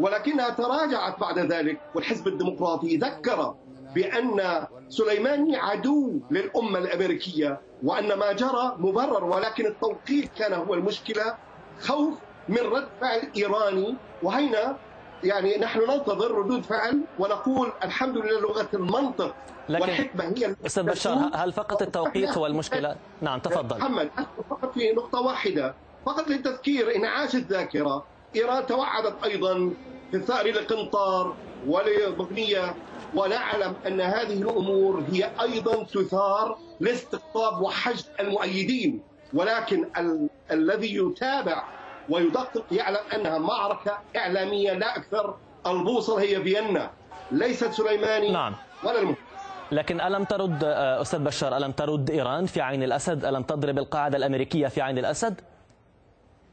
ولكنها 0.00 0.50
تراجعت 0.50 1.20
بعد 1.20 1.38
ذلك 1.38 1.80
والحزب 1.94 2.28
الديمقراطي 2.28 2.96
ذكر 2.96 3.54
بأن 3.94 4.66
سليماني 4.88 5.56
عدو 5.56 6.20
للأمة 6.30 6.78
الأمريكية 6.78 7.60
وأن 7.82 8.12
ما 8.14 8.32
جرى 8.32 8.74
مبرر 8.78 9.24
ولكن 9.24 9.66
التوقيت 9.66 10.30
كان 10.38 10.52
هو 10.52 10.74
المشكلة 10.74 11.34
خوف 11.80 12.14
من 12.48 12.58
رد 12.58 12.88
فعل 13.00 13.22
إيراني 13.36 13.94
وهنا 14.22 14.76
يعني 15.24 15.56
نحن 15.58 15.80
ننتظر 15.90 16.30
ردود 16.34 16.62
فعل 16.62 17.00
ونقول 17.18 17.72
الحمد 17.84 18.16
لله 18.16 18.40
لغة 18.40 18.68
المنطق 18.74 19.34
لكن 19.68 19.82
والحكمة 19.82 20.24
هي 20.36 20.56
أستاذ 20.66 20.82
بشار 20.82 21.30
هل 21.34 21.52
فقط 21.52 21.82
التوقيت 21.82 22.38
هو 22.38 22.46
المشكلة؟ 22.46 22.96
نعم 23.20 23.38
تفضل. 23.38 23.78
محمد 23.78 24.10
فقط 24.50 24.72
في 24.74 24.92
نقطة 24.92 25.20
واحدة. 25.20 25.74
فقط 26.06 26.28
للتذكير 26.28 26.96
إنعاش 26.96 27.34
الذاكرة. 27.34 28.04
إيران 28.36 28.66
توعدت 28.66 29.24
أيضا 29.24 29.70
في 30.10 30.16
الثأر 30.16 30.46
لقنطار 30.46 31.34
ولبغنيه 31.66 32.74
ونعلم 33.14 33.74
أن 33.86 34.00
هذه 34.00 34.42
الأمور 34.42 35.02
هي 35.12 35.30
أيضا 35.40 35.84
تثار 35.84 36.58
لاستقطاب 36.80 37.62
وحشد 37.62 38.04
المؤيدين. 38.20 39.02
ولكن 39.34 39.84
ال- 39.98 40.28
الذي 40.50 40.96
يتابع 40.96 41.64
ويدقق 42.08 42.64
يعلم 42.72 43.00
أنها 43.14 43.38
معركة 43.38 43.98
إعلامية 44.16 44.72
لا 44.72 44.96
أكثر. 44.96 45.34
البوصلة 45.66 46.20
هي 46.20 46.42
فيينا. 46.42 46.90
ليست 47.30 47.72
سليماني 47.72 48.32
نعم. 48.32 48.54
ولا 48.84 48.98
المهم. 48.98 49.16
لكن 49.72 50.00
ألم 50.00 50.24
ترد 50.24 50.64
أستاذ 50.64 51.18
بشار 51.18 51.56
ألم 51.56 51.72
ترد 51.72 52.10
إيران 52.10 52.46
في 52.46 52.60
عين 52.60 52.82
الأسد؟ 52.82 53.24
ألم 53.24 53.42
تضرب 53.42 53.78
القاعدة 53.78 54.16
الأمريكية 54.16 54.68
في 54.68 54.80
عين 54.82 54.98
الأسد؟ 54.98 55.40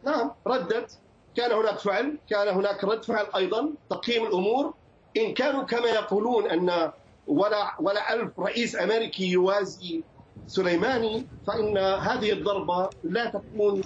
نعم 0.03 0.31
ردت. 0.48 0.98
كان 1.36 1.51
هناك 1.51 1.79
فعل 1.79 2.17
كان 2.29 2.48
هناك 2.48 2.84
رد 2.84 3.03
فعل 3.03 3.25
أيضا. 3.36 3.70
تقييم 3.89 4.25
الأمور. 4.27 4.74
إن 5.17 5.34
كانوا 5.34 5.63
كما 5.63 5.88
يقولون 5.88 6.48
أن 6.48 6.91
ولا 7.27 7.72
ولا 7.79 8.13
ألف 8.13 8.39
رئيس 8.39 8.75
أمريكي 8.75 9.31
يوازي 9.31 10.03
سليماني 10.46 11.30
فإن 11.48 11.78
هذه 11.78 12.32
الضربة 12.32 12.90
لا 13.04 13.26
تكون 13.30 13.82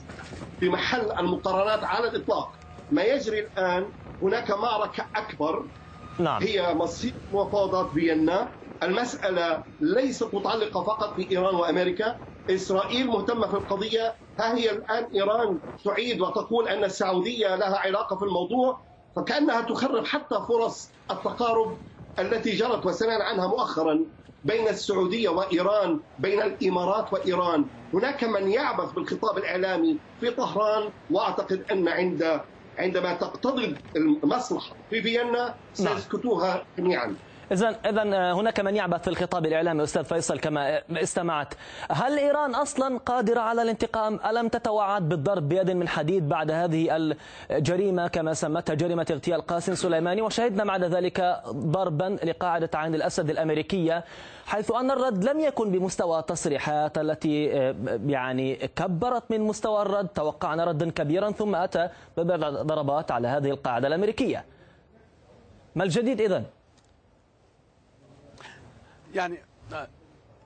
في 0.59 0.69
محل 0.69 1.11
المقارنات 1.19 1.83
على 1.83 2.07
الإطلاق. 2.09 2.55
ما 2.89 3.03
يجري 3.03 3.39
الآن 3.39 3.91
هناك 4.21 4.51
معركة 4.51 5.09
أكبر 5.15 5.69
نعم. 6.19 6.43
هي 6.43 6.73
مصير 6.73 7.13
مفاوضات 7.31 7.91
فيينا. 7.93 8.51
المسألة 8.83 9.63
ليست 9.79 10.29
متعلقة 10.33 10.83
فقط 10.83 11.15
بإيران 11.17 11.55
وأمريكا. 11.55 12.15
إسرائيل 12.49 13.07
مهتمة 13.07 13.47
في 13.47 13.53
القضية. 13.53 14.15
ها 14.39 14.57
هي 14.57 14.71
الآن 14.71 15.05
إيران 15.15 15.59
تعيد 15.85 16.21
وتقول 16.21 16.67
أن 16.67 16.83
السعودية 16.83 17.55
لها 17.55 17.77
علاقة 17.77 18.15
في 18.15 18.25
الموضوع 18.25 18.85
فكأنها 19.15 19.61
تخرب 19.61 20.05
حتى 20.05 20.35
فرص 20.49 20.95
التقارب 21.11 21.81
التي 22.19 22.51
جرت 22.55 22.85
وسمعنا 22.85 23.23
عنها 23.23 23.47
مؤخرا. 23.47 24.05
بين 24.45 24.67
السعودية 24.67 25.29
وإيران، 25.29 25.99
بين 26.17 26.41
الإمارات 26.41 27.13
وإيران، 27.13 27.65
هناك 27.93 28.23
من 28.23 28.51
يعبث 28.51 28.91
بالخطاب 28.91 29.37
الإعلامي 29.37 29.99
في 30.19 30.31
طهران 30.31 30.91
وأعتقد 31.09 31.65
أن 31.71 31.87
عند 31.87 32.41
عندما 32.77 33.13
تقتضي 33.13 33.77
المصلحة 33.95 34.75
في 34.89 35.01
فيينا 35.01 35.55
نعم. 35.79 35.95
سيسكتوها 35.97 36.65
جميعا. 36.77 37.17
إذا 37.51 37.75
إذا 37.85 38.33
هناك 38.33 38.59
من 38.59 38.75
يعبث 38.75 39.01
في 39.01 39.07
الخطاب 39.07 39.45
الإعلامي 39.45 39.83
أستاذ 39.83 40.03
فيصل 40.03 40.39
كما 40.39 40.81
استمعت. 40.91 41.53
هل 41.91 42.17
إيران 42.17 42.55
أصلا 42.55 42.97
قادرة 42.97 43.39
على 43.39 43.61
الانتقام؟ 43.61 44.19
ألم 44.25 44.47
تتوعد 44.47 45.09
بالضرب 45.09 45.49
بيد 45.49 45.71
من 45.71 45.87
حديد 45.87 46.29
بعد 46.29 46.51
هذه 46.51 47.15
الجريمة؟ 47.51 48.07
كما 48.07 48.33
سمتها 48.33 48.73
جريمة 48.73 49.05
اغتيال 49.11 49.41
قاسم 49.41 49.75
سليماني. 49.75 50.21
وشهدنا 50.21 50.63
بعد 50.63 50.83
ذلك 50.83 51.41
ضربا 51.49 52.17
لقاعدة 52.23 52.69
عين 52.73 52.95
الأسد 52.95 53.29
الأمريكية 53.29 54.03
حيث 54.45 54.71
أن 54.71 54.91
الرد 54.91 55.23
لم 55.23 55.39
يكن 55.39 55.71
بمستوى 55.71 56.19
التصريحات 56.19 56.97
التي 56.97 57.45
يعني 58.07 58.55
كبرت 58.55 59.31
من 59.31 59.41
مستوى 59.41 59.81
الرد. 59.81 60.07
توقعنا 60.07 60.63
ردا 60.63 60.89
كبيرا 60.91 61.31
ثم 61.31 61.55
أتى 61.55 61.89
ببضع 62.17 62.49
ضربات 62.49 63.11
على 63.11 63.27
هذه 63.27 63.49
القاعدة 63.49 63.87
الأمريكية. 63.87 64.45
ما 65.75 65.83
الجديد 65.83 66.21
إذن؟ 66.21 66.43
يعني 69.15 69.37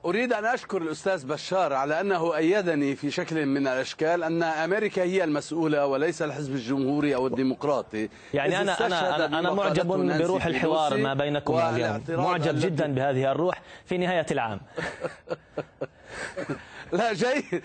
أريد 0.05 0.33
أن 0.33 0.45
أشكر 0.45 0.81
الأستاذ 0.81 1.25
بشار 1.25 1.73
على 1.73 2.01
أنه 2.01 2.35
أيدني 2.35 2.95
في 2.95 3.11
شكل 3.11 3.45
من 3.45 3.67
الأشكال 3.67 4.23
أن 4.23 4.43
أمريكا 4.43 5.03
هي 5.03 5.23
المسؤولة 5.23 5.85
وليس 5.85 6.21
الحزب 6.21 6.53
الجمهوري 6.53 7.15
أو 7.15 7.27
الديمقراطي. 7.27 8.09
يعني 8.33 8.61
أنا 8.61 8.85
أنا 8.85 9.39
أنا 9.39 9.53
معجب 9.53 9.87
بروح 10.21 10.45
الحوار 10.45 10.97
ما 10.97 11.13
بينكم 11.13 11.57
اليوم 11.57 12.03
معجب 12.09 12.59
جدا 12.59 12.93
بهذه 12.93 13.31
الروح 13.31 13.61
في 13.85 13.97
نهاية 13.97 14.25
العام. 14.31 14.59
لا 16.93 17.13
جيد 17.13 17.63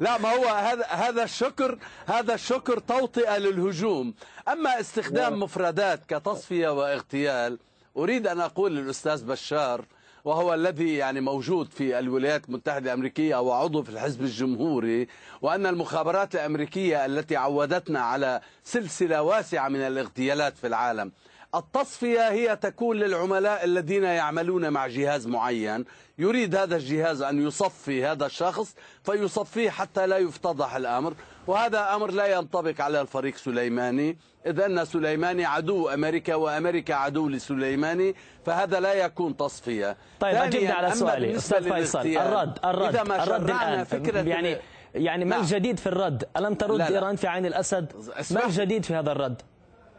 لا 0.00 0.18
ما 0.18 0.28
هو 0.28 0.44
هذا 0.44 0.84
هذا 0.86 1.22
الشكر 1.24 1.78
هذا 2.06 2.34
الشكر 2.34 2.78
توطئة 2.78 3.38
للهجوم. 3.38 4.14
أما 4.48 4.80
استخدام. 4.80 5.40
مفردات 5.40 6.06
كتصفية 6.06 6.68
واغتيال 6.68 7.58
أريد 7.96 8.26
أن 8.26 8.40
أقول 8.40 8.76
للأستاذ 8.76 9.24
بشار 9.24 9.84
وهو 10.24 10.54
الذي 10.54 10.96
يعني 10.96 11.20
موجود 11.20 11.70
في 11.70 11.98
الولايات 11.98 12.48
المتحدة 12.48 12.92
الأمريكية 12.92 13.36
وعضو 13.36 13.82
في 13.82 13.90
الحزب 13.90 14.22
الجمهوري 14.22 15.08
وأن 15.42 15.66
المخابرات 15.66 16.34
الأمريكية 16.34 17.06
التي 17.06 17.36
عودتنا 17.36 18.00
على 18.00 18.40
سلسلة 18.64 19.22
واسعة 19.22 19.68
من 19.68 19.80
الاغتيالات 19.80 20.56
في 20.56 20.66
العالم. 20.66 21.12
التصفية 21.54 22.30
هي 22.30 22.56
تكون 22.56 22.96
للعملاء 22.96 23.64
الذين 23.64 24.04
يعملون 24.04 24.70
مع 24.70 24.86
جهاز 24.86 25.26
معين. 25.26 25.84
يريد 26.18 26.56
هذا 26.56 26.76
الجهاز 26.76 27.22
أن 27.22 27.46
يصفي 27.46 28.04
هذا 28.06 28.26
الشخص 28.26 28.74
فيصفيه 29.04 29.70
حتى 29.70 30.06
لا 30.06 30.18
يفتضح 30.18 30.76
الأمر. 30.76 31.14
وهذا 31.46 31.94
أمر 31.94 32.10
لا 32.10 32.26
ينطبق 32.26 32.80
على 32.80 33.00
الفريق 33.00 33.36
سليماني. 33.36 34.18
إذ 34.46 34.60
أن 34.60 34.84
سليماني 34.84 35.44
عدو 35.44 35.88
أمريكا 35.88 36.34
وأمريكا 36.34 36.94
عدو 36.94 37.28
لسليماني 37.28 38.14
فهذا 38.46 38.80
لا 38.80 38.94
يكون 38.94 39.36
تصفية. 39.36 39.96
طيب 40.20 40.34
أجبنا 40.34 40.74
على 40.74 40.94
سؤالي. 40.94 41.36
أستاذ 41.36 41.72
فيصل 41.72 41.98
الرد 42.00 42.58
الرد 42.64 42.88
إذا 42.94 43.02
ما 43.02 43.22
الرد 43.22 43.50
الآن. 43.50 43.84
فكرة 43.84 44.20
يعني 44.20 44.56
يعني 44.94 45.24
ما 45.24 45.30
نعم. 45.30 45.40
الجديد 45.40 45.78
في 45.78 45.86
الرد. 45.86 46.28
ألم 46.36 46.54
ترد 46.54 46.78
لا 46.78 46.90
لا. 46.90 46.96
إيران 46.96 47.16
في 47.16 47.26
عين 47.26 47.46
الأسد؟ 47.46 47.92
ما 48.30 48.46
الجديد 48.46 48.84
في 48.84 48.94
هذا 48.94 49.12
الرد؟ 49.12 49.42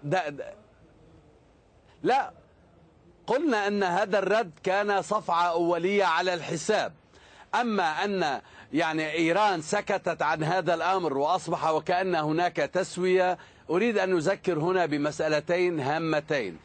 ده 0.04 0.30
ده. 0.30 0.54
لا. 2.04 2.32
قلنا 3.28 3.68
أن 3.68 3.84
هذا 3.84 4.20
الرد 4.20 4.52
كان 4.64 5.02
صفعة 5.02 5.52
أولية 5.52 6.04
على 6.04 6.34
الحساب. 6.34 6.94
أما 7.62 8.04
أن 8.04 8.42
يعني 8.74 9.12
إيران 9.12 9.62
سكتت 9.62 10.22
عن 10.22 10.44
هذا 10.44 10.74
الأمر 10.74 11.18
وأصبح 11.18 11.70
وكأن 11.70 12.16
هناك 12.16 12.56
تسوية 12.56 13.38
أريد 13.70 13.98
أن 13.98 14.14
نذكر 14.16 14.60
هنا 14.60 14.86
بمسألتين 14.86 15.80
هامتين. 15.80 16.58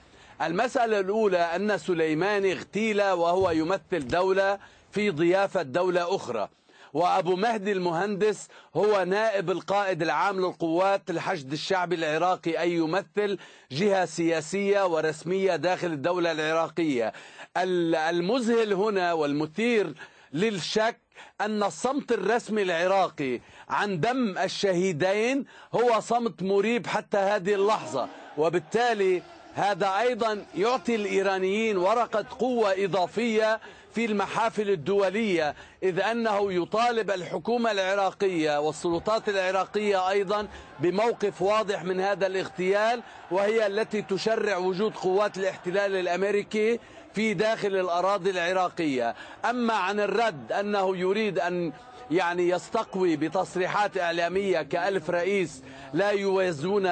المسألة 0.42 1.00
الأولى 1.00 1.38
أن 1.38 1.78
سليماني 1.78 2.52
اغتيل 2.52 3.02
وهو 3.02 3.50
يمثل 3.50 4.08
دولة 4.08 4.58
في 4.92 5.10
ضيافة 5.10 5.62
دولة 5.62 6.16
أخرى. 6.16 6.48
وأبو 6.92 7.36
مهدي 7.36 7.72
المهندس 7.72 8.48
هو 8.76 9.04
نائب 9.04 9.50
القائد 9.50 10.02
العام 10.02 10.40
للقوات 10.40 11.10
الحشد 11.10 11.52
الشعبي 11.52 11.94
العراقي 11.94 12.60
أي 12.60 12.72
يمثل 12.72 13.38
جهة 13.72 14.04
سياسية 14.04 14.86
ورسمية 14.86 15.56
داخل 15.56 15.86
الدولة 15.86 16.32
العراقية. 16.32 17.12
المذهل 17.56 18.72
هنا 18.72 19.12
والمثير 19.12 19.94
للشك 20.32 20.96
أن 21.40 21.62
الصمت 21.62 22.12
الرسمي 22.12 22.62
العراقي 22.62 23.40
عن 23.68 24.00
دم 24.00 24.38
الشهيدين 24.38 25.44
هو 25.74 26.00
صمت 26.00 26.42
مريب 26.42 26.86
حتى 26.86 27.18
هذه 27.18 27.54
اللحظة. 27.54 28.08
وبالتالي 28.38 29.22
هذا 29.54 29.98
أيضا 30.00 30.44
يعطي 30.54 30.94
الإيرانيين 30.94 31.76
ورقة 31.76 32.24
قوة 32.38 32.84
إضافية 32.84 33.60
في 33.94 34.04
المحافل 34.04 34.70
الدولية 34.70 35.54
إذ 35.82 36.00
أنه 36.00 36.52
يطالب 36.52 37.10
الحكومة 37.10 37.70
العراقية 37.70 38.60
والسلطات 38.60 39.28
العراقية 39.28 40.08
أيضا 40.10 40.48
بموقف 40.80 41.42
واضح 41.42 41.84
من 41.84 42.00
هذا 42.00 42.26
الاغتيال 42.26 43.02
وهي 43.30 43.66
التي 43.66 44.02
تشرع 44.02 44.56
وجود 44.56 44.94
قوات 44.94 45.38
الاحتلال 45.38 45.96
الأمريكي 45.96 46.78
في 47.14 47.34
داخل 47.34 47.76
الأراضي 47.76 48.30
العراقية. 48.30 49.14
أما 49.50 49.74
عن 49.74 50.00
الرد 50.00 50.52
أنه 50.52 50.96
يريد 50.96 51.38
أن 51.38 51.72
يعني 52.10 52.48
يستقوي 52.48 53.16
بتصريحات 53.16 53.98
إعلامية 53.98 54.62
كألف 54.62 55.10
رئيس 55.10 55.62
لا 55.94 56.10
يوازون 56.10 56.86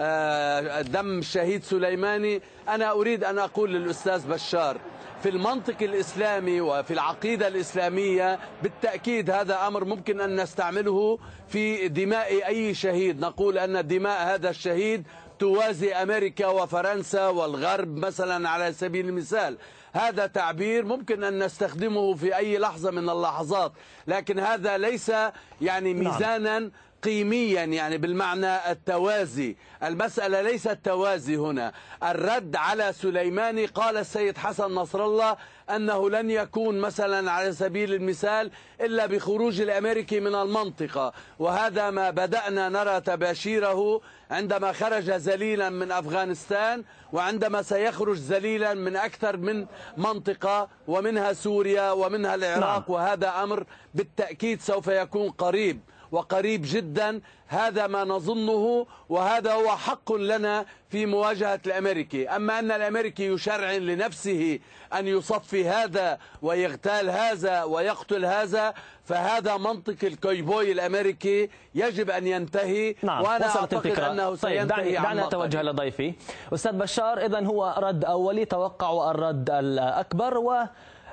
آه، 0.00 0.80
دم 0.82 1.18
الشهيد 1.18 1.64
سليماني 1.64 2.42
أنا 2.68 2.90
أريد 2.90 3.24
أن 3.24 3.38
أقول 3.38 3.72
للأستاذ 3.72 4.26
بشار 4.28 4.76
في 5.22 5.28
المنطق 5.28 5.82
الإسلامي 5.82 6.60
وفي 6.60 6.90
العقيدة 6.90 7.48
الإسلامية 7.48 8.38
بالتأكيد 8.62 9.30
هذا 9.30 9.66
أمر 9.66 9.84
ممكن 9.84 10.20
أن 10.20 10.40
نستعمله 10.42 11.18
في 11.48 11.88
دماء 11.88 12.46
أي 12.46 12.74
شهيد. 12.74 13.20
نقول 13.20 13.58
أن 13.58 13.86
دماء 13.86 14.34
هذا 14.34 14.50
الشهيد 14.50 15.04
توازي 15.42 15.92
أمريكا 15.94 16.46
وفرنسا 16.46 17.28
والغرب 17.28 17.96
مثلا 17.96 18.48
على 18.48 18.72
سبيل 18.72 19.08
المثال 19.08 19.58
هذا 19.92 20.26
تعبير 20.26 20.84
ممكن 20.84 21.24
أن 21.24 21.44
نستخدمه 21.44 22.14
في 22.14 22.36
أي 22.36 22.58
لحظة 22.58 22.90
من 22.90 23.10
اللحظات 23.10 23.72
لكن 24.06 24.38
هذا 24.38 24.78
ليس 24.78 25.12
يعني 25.60 25.92
نعم. 25.92 26.12
ميزانا 26.12 26.70
قيميا 27.02 27.64
يعني 27.64 27.98
بالمعنى 27.98 28.70
التوازي. 28.70 29.56
المسألة 29.82 30.42
ليست 30.42 30.78
توازي 30.84 31.36
هنا. 31.36 31.72
الرد 32.02 32.56
على 32.56 32.92
سليماني 32.92 33.66
قال 33.66 33.96
السيد 33.96 34.38
حسن 34.38 34.74
نصر 34.74 35.04
الله 35.04 35.36
أنه 35.70 36.10
لن 36.10 36.30
يكون 36.30 36.78
مثلا 36.80 37.30
على 37.30 37.52
سبيل 37.52 37.94
المثال 37.94 38.50
إلا 38.80 39.06
بخروج 39.06 39.60
الأمريكي 39.60 40.20
من 40.20 40.34
المنطقة. 40.34 41.12
وهذا 41.38 41.90
ما 41.90 42.10
بدأنا 42.10 42.68
نرى 42.68 43.00
تباشيره 43.00 44.00
عندما 44.30 44.72
خرج 44.72 45.10
ذليلا 45.10 45.70
من 45.70 45.92
أفغانستان 45.92 46.84
وعندما 47.12 47.62
سيخرج 47.62 48.16
ذليلا 48.16 48.74
من 48.74 48.96
أكثر 48.96 49.36
من 49.36 49.66
منطقة 49.96 50.68
ومنها 50.88 51.32
سوريا 51.32 51.90
ومنها 51.90 52.34
العراق. 52.34 52.60
نعم. 52.60 52.84
وهذا 52.88 53.28
أمر 53.42 53.64
بالتأكيد 53.94 54.60
سوف 54.60 54.86
يكون 54.86 55.30
قريب. 55.30 55.80
وقريب 56.12 56.62
جدا. 56.64 57.20
هذا 57.46 57.86
ما 57.86 58.04
نظنه 58.04 58.86
وهذا 59.08 59.52
هو 59.52 59.76
حق 59.76 60.12
لنا 60.12 60.64
في 60.88 61.06
مواجهة 61.06 61.60
الأمريكي. 61.66 62.28
أما 62.28 62.58
أن 62.58 62.70
الأمريكي 62.70 63.26
يشرع 63.26 63.72
لنفسه 63.72 64.58
أن 64.98 65.06
يصفي 65.08 65.68
هذا 65.68 66.18
ويغتال 66.42 67.10
هذا 67.10 67.62
ويقتل 67.62 68.24
هذا 68.24 68.74
فهذا 69.04 69.56
منطق 69.56 69.96
الكويبوي 70.02 70.72
الأمريكي 70.72 71.50
يجب 71.74 72.10
أن 72.10 72.26
ينتهي. 72.26 72.94
نعم 73.02 73.22
وأنا 73.22 73.46
أعتقد 73.46 73.86
الفكرة. 73.86 74.10
أنه 74.10 74.28
طيب 74.28 74.36
سينتهي 74.36 74.64
دعني, 74.64 74.92
دعني 74.92 75.26
أتوجه. 75.26 75.62
لضيفي 75.62 76.14
أستاذ 76.54 76.72
بشار 76.72 77.18
إذا 77.18 77.46
هو 77.46 77.74
رد 77.78 78.04
أولي 78.04 78.44
توقعوا 78.44 79.10
الرد 79.10 79.50
الأكبر 79.50 80.38
و 80.38 80.64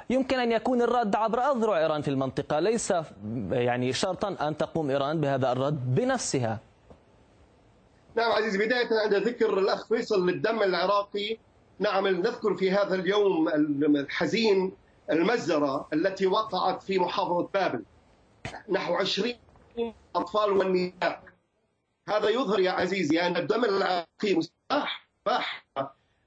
يمكن 0.09 0.39
أن 0.39 0.51
يكون 0.51 0.81
الرد 0.81 1.15
عبر 1.15 1.39
أذرع 1.39 1.77
إيران 1.77 2.01
في 2.01 2.07
المنطقة. 2.07 2.59
ليس 2.59 2.93
يعني 3.51 3.93
شرطا 3.93 4.47
أن 4.47 4.57
تقوم 4.57 4.89
إيران 4.89 5.21
بهذا 5.21 5.51
الرد 5.51 5.95
بنفسها. 5.95 6.59
نعم 8.15 8.31
عزيزي 8.31 8.57
بداية 8.57 8.87
عند 9.03 9.13
ذكر 9.13 9.59
الأخ 9.59 9.87
فيصل 9.87 10.29
للدم 10.29 10.63
العراقي 10.63 11.37
نعم 11.79 12.07
نذكر 12.07 12.55
في 12.55 12.71
هذا 12.71 12.95
اليوم 12.95 13.49
الحزين 13.95 14.71
المجزرة 15.11 15.87
التي 15.93 16.27
وقعت 16.27 16.83
في 16.83 16.99
محافظة 16.99 17.49
بابل. 17.53 17.83
نحو 18.69 18.93
عشرين 18.93 19.37
أطفال 20.15 20.51
والنساء. 20.57 21.23
هذا 22.09 22.29
يظهر 22.29 22.59
يا 22.59 22.71
عزيزي 22.71 23.21
أن 23.21 23.37
الدم 23.37 23.65
العراقي 23.65 24.35
مستاح 24.35 25.09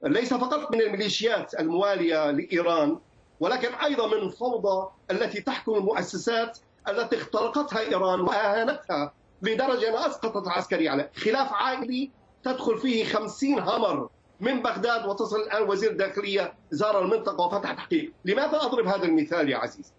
ليس 0.02 0.34
فقط 0.34 0.72
من 0.72 0.80
الميليشيات 0.80 1.60
الموالية 1.60 2.30
لإيران 2.30 2.98
ولكن 3.42 3.74
أيضا 3.74 4.06
من 4.06 4.22
الفوضى 4.22 4.88
التي 5.10 5.40
تحكم 5.40 5.74
المؤسسات 5.74 6.58
التي 6.88 7.16
اخترقتها 7.16 7.80
إيران 7.80 8.20
وأهانتها 8.20 9.12
لدرجة 9.42 9.88
أنها 9.88 10.06
أسقطت 10.06 10.46
العسكري 10.46 10.88
على 10.88 11.10
خلاف 11.16 11.52
عائلي 11.52 12.10
تدخل 12.44 12.78
فيه 12.78 13.04
خمسين 13.04 13.58
همر 13.58 14.08
من 14.40 14.62
بغداد 14.62 15.06
وتصل 15.06 15.36
الآن 15.36 15.62
وزير 15.62 15.90
الداخلية 15.90 16.54
زار 16.70 17.02
المنطقة 17.02 17.46
وفتح 17.46 17.72
تحقيق. 17.72 18.12
لماذا 18.24 18.56
أضرب 18.56 18.86
هذا 18.86 19.04
المثال 19.04 19.50
يا 19.50 19.56
عزيز؟ 19.56 19.92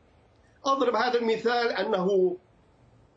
أضرب 0.65 0.95
هذا 0.95 1.19
المثال 1.19 1.67
أنه 1.71 2.37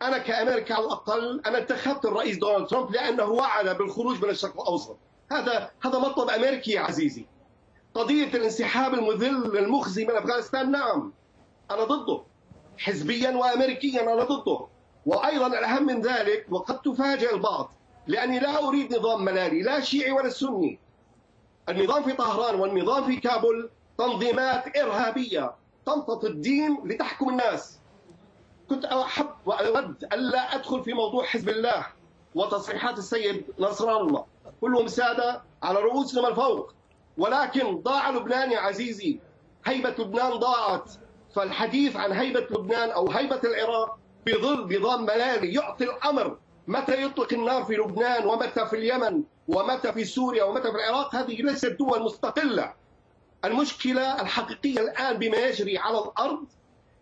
أنا 0.03 0.19
كأمريكا 0.19 0.75
على 0.75 0.85
الأقل 0.85 1.43
أنا 1.47 1.59
انتخبت 1.59 2.05
الرئيس 2.05 2.39
دونالد 2.39 2.67
ترامب 2.67 2.91
لأنه 2.91 3.25
وعد 3.25 3.79
بالخروج 3.79 4.25
من 4.25 4.31
الشرق 4.31 4.61
الأوسط. 4.61 4.97
هذا 5.33 5.71
هذا 5.85 5.99
مطلب 5.99 6.31
أمريكي 6.31 6.71
يا 6.71 6.81
عزيزي. 6.81 7.27
قضية 7.97 8.35
الانسحاب 8.35 8.95
المذل 8.95 9.59
المخزي 9.59 10.05
من 10.05 10.11
أفغانستان 10.17 10.71
نعم. 10.71 11.13
أنا 11.71 11.85
ضده. 11.85 12.23
حزبيا 12.79 13.37
وأمريكيا 13.37 14.03
أنا 14.03 14.25
ضده. 14.25 14.67
وأيضا 15.07 15.47
الأهم 15.47 15.87
من 15.87 16.01
ذلك 16.01 16.47
وقد 16.51 16.81
تفاجئ 16.83 17.35
البعض 17.35 17.73
لأني 18.07 18.39
لا 18.39 18.69
أريد 18.69 18.95
نظام 18.97 19.25
ملالي 19.25 19.63
لا 19.63 19.81
شيعي 19.81 20.13
ولا 20.13 20.29
سني. 20.29 20.79
النظام 21.69 22.03
في 22.03 22.13
طهران 22.13 22.61
والنظام 22.61 23.05
في 23.05 23.17
كابول 23.17 23.71
تنظيمات 23.99 24.77
إرهابية 24.79 25.55
تمتط 25.87 26.25
الدين 26.25 26.79
لتحكم 26.85 27.29
الناس. 27.29 27.79
كنت 28.71 28.85
أحب 28.85 29.29
وأود 29.47 30.05
ألا 30.13 30.55
أدخل 30.55 30.85
في 30.85 30.93
موضوع 30.93 31.25
حزب 31.25 31.49
الله 31.49 31.87
وتصريحات 32.35 32.99
السيد 32.99 33.45
نصر 33.59 33.97
الله 34.01 34.25
كلهم 34.61 34.87
سادة 34.87 35.43
على 35.63 35.79
رؤوسنا 35.81 36.29
من 36.29 36.35
فوق 36.35 36.73
ولكن 37.19 37.77
ضاع 37.83 38.11
لبنان 38.11 38.53
يا 38.53 38.59
عزيزي. 38.59 39.19
هيبة 39.65 39.95
لبنان 39.99 40.33
ضاعت. 40.33 40.93
فالحديث 41.35 41.97
عن 41.97 42.13
هيبة 42.13 42.47
لبنان 42.51 42.91
أو 42.91 43.11
هيبة 43.11 43.41
العراق 43.45 43.99
بظل 44.27 44.79
نظام 44.79 45.03
ملالي 45.03 45.55
يعطي 45.55 45.85
الأمر. 45.85 46.39
متى 46.67 47.03
يطلق 47.03 47.33
النار 47.33 47.65
في 47.65 47.75
لبنان؟ 47.75 48.27
ومتى 48.27 48.67
في 48.67 48.77
اليمن؟ 48.77 49.23
ومتى 49.49 49.93
في 49.93 50.05
سوريا؟ 50.05 50.45
ومتى 50.45 50.71
في 50.71 50.77
العراق؟ 50.77 51.15
هذه 51.15 51.43
ليست 51.43 51.77
دول 51.79 52.03
مستقلة. 52.03 52.73
المشكلة 53.45 54.21
الحقيقية 54.21 54.81
الآن 54.81 55.17
بما 55.19 55.37
يجري 55.37 55.79
على 55.79 55.99
الأرض 55.99 56.45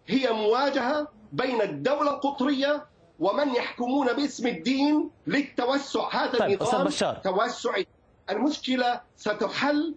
هي 0.07 0.33
مواجهة 0.33 1.09
بين 1.33 1.63
الدولة 1.63 2.11
القطرية 2.11 2.87
ومن 3.21 3.49
يحكمون 3.55 4.13
باسم 4.13 4.47
الدين 4.47 5.11
للتوسع. 5.27 6.09
هذا 6.13 6.39
طيب، 6.39 6.63
النظام. 6.63 6.89
توسعي. 7.25 7.87
المشكلة 8.31 9.01
ستحل 9.17 9.95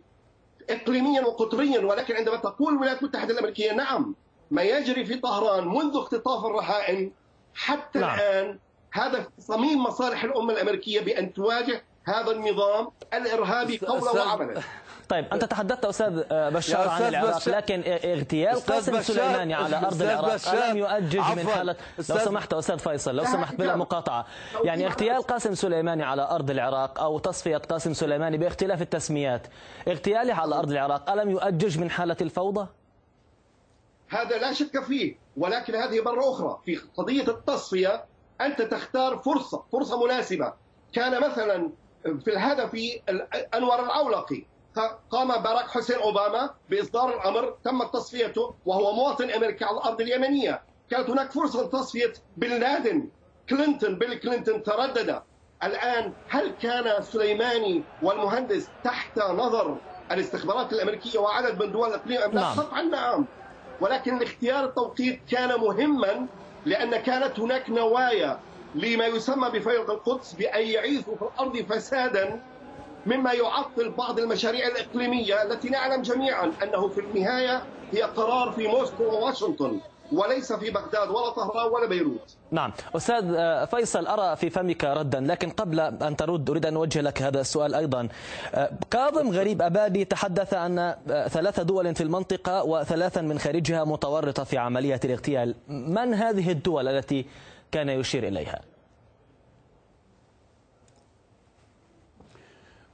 إقليميا 0.70 1.22
وقطريا 1.22 1.80
ولكن 1.80 2.16
عندما 2.16 2.36
تقول 2.36 2.74
الولايات 2.74 3.02
المتحدة 3.02 3.34
الأمريكية 3.34 3.72
نعم 3.72 4.16
ما 4.52 4.62
يجري 4.62 5.06
في 5.06 5.16
طهران 5.16 5.68
منذ 5.68 5.98
اختطاف 5.98 6.46
الرهائن 6.46 7.12
حتى 7.54 8.00
نعم. 8.00 8.16
الآن 8.16 8.60
هذا 8.92 9.28
صميم 9.40 9.84
مصالح 9.84 10.24
الأمة 10.24 10.54
الأمريكية 10.54 11.02
بأن 11.02 11.34
تواجه 11.34 11.84
هذا 12.08 12.32
النظام 12.32 12.88
الإرهابي 13.14 13.78
قولا 13.78 14.12
وعملا 14.12 14.62
طيب 15.10 15.26
أنت 15.34 15.46
تحدثت 15.46 15.86
أستاذ 15.86 16.24
بشار 16.32 16.88
عن 16.90 17.02
العراق 17.02 17.38
بشار- 17.38 17.56
لكن 17.56 17.84
اغتيال 17.88 18.56
قاسم 18.66 19.02
سليماني 19.02 19.54
على 19.54 19.88
أستاذ 19.88 20.02
العراق 20.02 20.48
ألم 20.48 20.78
يؤجج 20.78 21.18
من. 21.20 21.48
حالة 21.48 21.76
لو 22.10 22.18
سمحت 22.18 22.54
أستاذ 22.54 22.78
فيصل 22.80 23.16
لو 23.16 23.24
سمحت 23.24 23.56
بلا. 23.56 23.76
مقاطعة 23.76 24.26
يعني 24.64 24.88
اغتيال 24.88 25.22
قاسم 25.22 25.54
سليماني 25.56 26.04
على 26.04 26.22
أرض 26.22 26.50
العراق 26.50 27.00
أو 27.02 27.20
تصفية 27.20 27.58
قاسم 27.58 27.94
سليماني 27.94 28.38
باختلاف 28.38 28.82
التسميات 28.82 29.48
اغتياله 29.88 30.34
على 30.34 30.56
أرض 30.56 30.72
العراق 30.72 31.10
ألم 31.10 31.30
يؤجج 31.30 31.80
من 31.80 31.90
حالة 31.90 32.18
الفوضى؟ 32.22 32.68
هذا 34.10 34.38
لا 34.38 34.54
شك 34.54 34.84
فيه 34.84 35.16
ولكن 35.38 35.76
هذه 35.76 36.02
مرة 36.02 36.32
أخرى 36.32 36.60
في 36.66 36.76
قضية 36.98 37.28
التصفية 37.28 38.06
أنت 38.42 38.62
تختار 38.62 39.18
فرصة 39.18 39.64
فرصة 39.72 40.06
مناسبة 40.06 40.54
كان 40.94 41.22
مثلا 41.32 41.70
في 42.16 42.28
الهدف 42.32 42.76
أنور 43.56 43.80
العولقي. 43.80 44.46
قام 45.12 45.28
باراك 45.28 45.70
حسين 45.70 45.96
أوباما 45.96 46.50
بإصدار 46.70 47.10
الأمر 47.16 47.56
تمت 47.64 47.94
تصفيته 47.94 48.56
وهو 48.66 48.94
مواطن 48.94 49.30
أمريكي 49.30 49.66
على 49.66 49.78
الأرض 49.78 50.02
اليمنية. 50.02 50.62
كانت 50.90 51.10
هناك 51.10 51.32
فرصة 51.32 51.66
لتصفية 51.66 52.14
بن 52.38 52.50
لادن. 52.60 53.10
كلينتون 53.50 53.96
بيل 53.96 54.16
كلينتون 54.20 54.64
تردد. 54.64 55.22
الآن 55.64 56.14
هل 56.30 56.54
كان 56.62 57.02
سليماني 57.02 57.84
والمهندس 58.02 58.68
تحت 58.84 59.20
نظر 59.20 59.78
الاستخبارات 60.12 60.74
الأمريكية 60.74 61.20
وعدد 61.20 61.64
من 61.64 61.72
دول 61.72 61.90
الإقليم 61.90 62.22
أم 62.22 62.32
لا؟ 62.32 62.42
نعم. 62.42 62.60
قطعا 62.60 62.82
نعم. 62.82 63.26
ولكن 63.82 64.22
اختيار 64.24 64.66
التوقيت 64.66 65.20
كان 65.32 65.60
مهما 65.60 66.28
لأن 66.66 66.96
كانت 66.98 67.40
هناك 67.40 67.70
نوايا 67.70 68.40
لما 68.78 69.06
يسمى 69.06 69.50
بفيض 69.50 69.92
القدس 69.92 70.34
بأن 70.34 70.68
يعيثوا 70.68 71.16
في 71.16 71.22
الأرض 71.22 71.58
فسادا 71.58 72.40
مما 73.06 73.34
يعطل 73.34 73.90
بعض 73.92 74.20
المشاريع 74.20 74.68
الإقليمية 74.68 75.44
التي 75.44 75.70
نعلم 75.70 76.02
جميعا 76.02 76.52
أنه 76.64 76.88
في 76.88 77.02
النهاية 77.02 77.64
هي 77.92 78.02
قرار 78.02 78.52
في 78.52 78.68
موسكو 78.68 79.04
وواشنطن 79.04 79.80
وليس 80.12 80.54
في 80.54 80.70
بغداد 80.70 81.10
ولا 81.10 81.30
طهران 81.30 81.72
ولا 81.72 81.88
بيروت. 81.88 82.36
نعم. 82.52 82.74
أستاذ 82.96 83.34
آه، 83.38 83.66
فيصل 83.66 84.08
أرى 84.08 84.36
في 84.36 84.50
فمك 84.50 84.84
ردا 84.84 85.20
لكن 85.20 85.50
قبل 85.50 85.80
أن 85.80 86.16
ترد 86.16 86.50
أريد 86.50 86.66
أن 86.66 86.76
أوجه 86.76 87.02
لك 87.02 87.22
هذا 87.22 87.42
السؤال 87.42 87.76
أيضا. 87.76 88.08
آه، 88.56 88.72
كاظم 88.92 89.30
غريب 89.30 89.62
أبادي 89.62 90.06
تحدث 90.06 90.54
أن 90.54 90.80
آه، 90.80 91.28
ثلاث 91.28 91.60
دول 91.60 91.96
في 91.96 92.04
المنطقة 92.04 92.64
وثلاثا 92.64 93.22
من 93.22 93.40
خارجها 93.40 93.84
متورطة 93.84 94.44
في 94.44 94.58
عملية 94.58 95.00
الاغتيال. 95.06 95.56
من 95.68 96.14
هذه 96.14 96.52
الدول 96.52 96.88
التي 96.88 97.26
كان 97.72 97.90
يشير 97.90 98.28
إليها. 98.28 98.62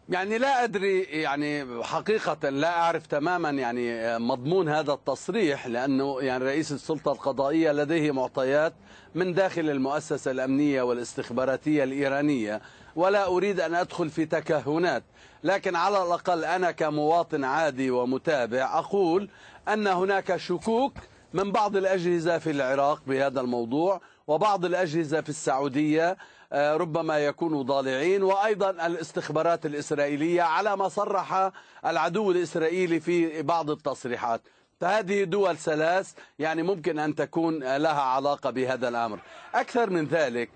يعني 0.10 0.38
لا 0.38 0.64
أدري 0.64 1.02
يعني 1.02 1.84
حقيقة 1.84 2.50
لا 2.50 2.80
أعرف 2.80 3.08
تماما 3.08 3.50
يعني 3.50 4.20
مضمون 4.20 4.70
هذا 4.70 4.94
التصريح 4.94 5.68
لأنه 5.68 6.22
يعني 6.22 6.44
رئيس 6.44 6.72
السلطة 6.72 7.12
القضائية 7.12 7.72
لديه 7.72 8.12
معطيات 8.12 8.74
من 9.16 9.34
داخل 9.34 9.70
المؤسسة 9.70 10.32
الأمنية 10.32 10.82
والإستخباراتية 10.82 11.84
الإيرانية 11.84 12.62
ولا 12.96 13.28
أريد 13.28 13.60
أن 13.60 13.76
أدخل 13.76 14.10
في 14.10 14.26
تكهنات. 14.26 15.04
لكن 15.44 15.76
على 15.76 16.04
الأقل 16.04 16.46
أنا 16.46 16.72
كمواطن 16.72 17.44
عادي 17.44 17.92
ومتابع 17.92 18.80
أقول 18.80 19.30
أن 19.68 19.88
هناك 19.88 20.38
شكوك 20.38 20.94
من 21.34 21.52
بعض 21.52 21.76
الأجهزة 21.76 22.38
في 22.38 22.52
العراق 22.52 23.02
بهذا 23.08 23.42
الموضوع. 23.42 24.02
وبعض 24.28 24.66
الأجهزة 24.66 25.22
في 25.22 25.30
السعودية 25.30 26.18
آه، 26.54 26.78
ربما 26.78 27.20
يكونوا 27.20 27.64
ضالعين 27.64 28.24
وأيضا 28.24 28.70
الاستخبارات 28.70 29.66
الإسرائيلية 29.66 30.42
على 30.42 30.78
ما 30.78 30.90
صرح 30.90 31.52
العدو 31.86 32.32
الإسرائيلي 32.32 33.00
في 33.00 33.42
بعض 33.42 33.70
التصريحات. 33.70 34.42
فهذه 34.82 35.24
دول 35.24 35.58
ثلاث 35.58 36.12
يعني 36.40 36.64
ممكن 36.64 37.00
أن 37.00 37.16
تكون 37.16 37.78
لها 37.78 38.02
علاقة 38.02 38.50
بهذا 38.50 38.88
الأمر. 38.88 39.20
أكثر 39.56 39.90
من 39.90 40.06
ذلك 40.06 40.50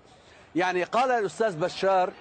يعني 0.56 0.84
قال 0.84 1.10
الأستاذ 1.10 1.56
بشار 1.56 2.12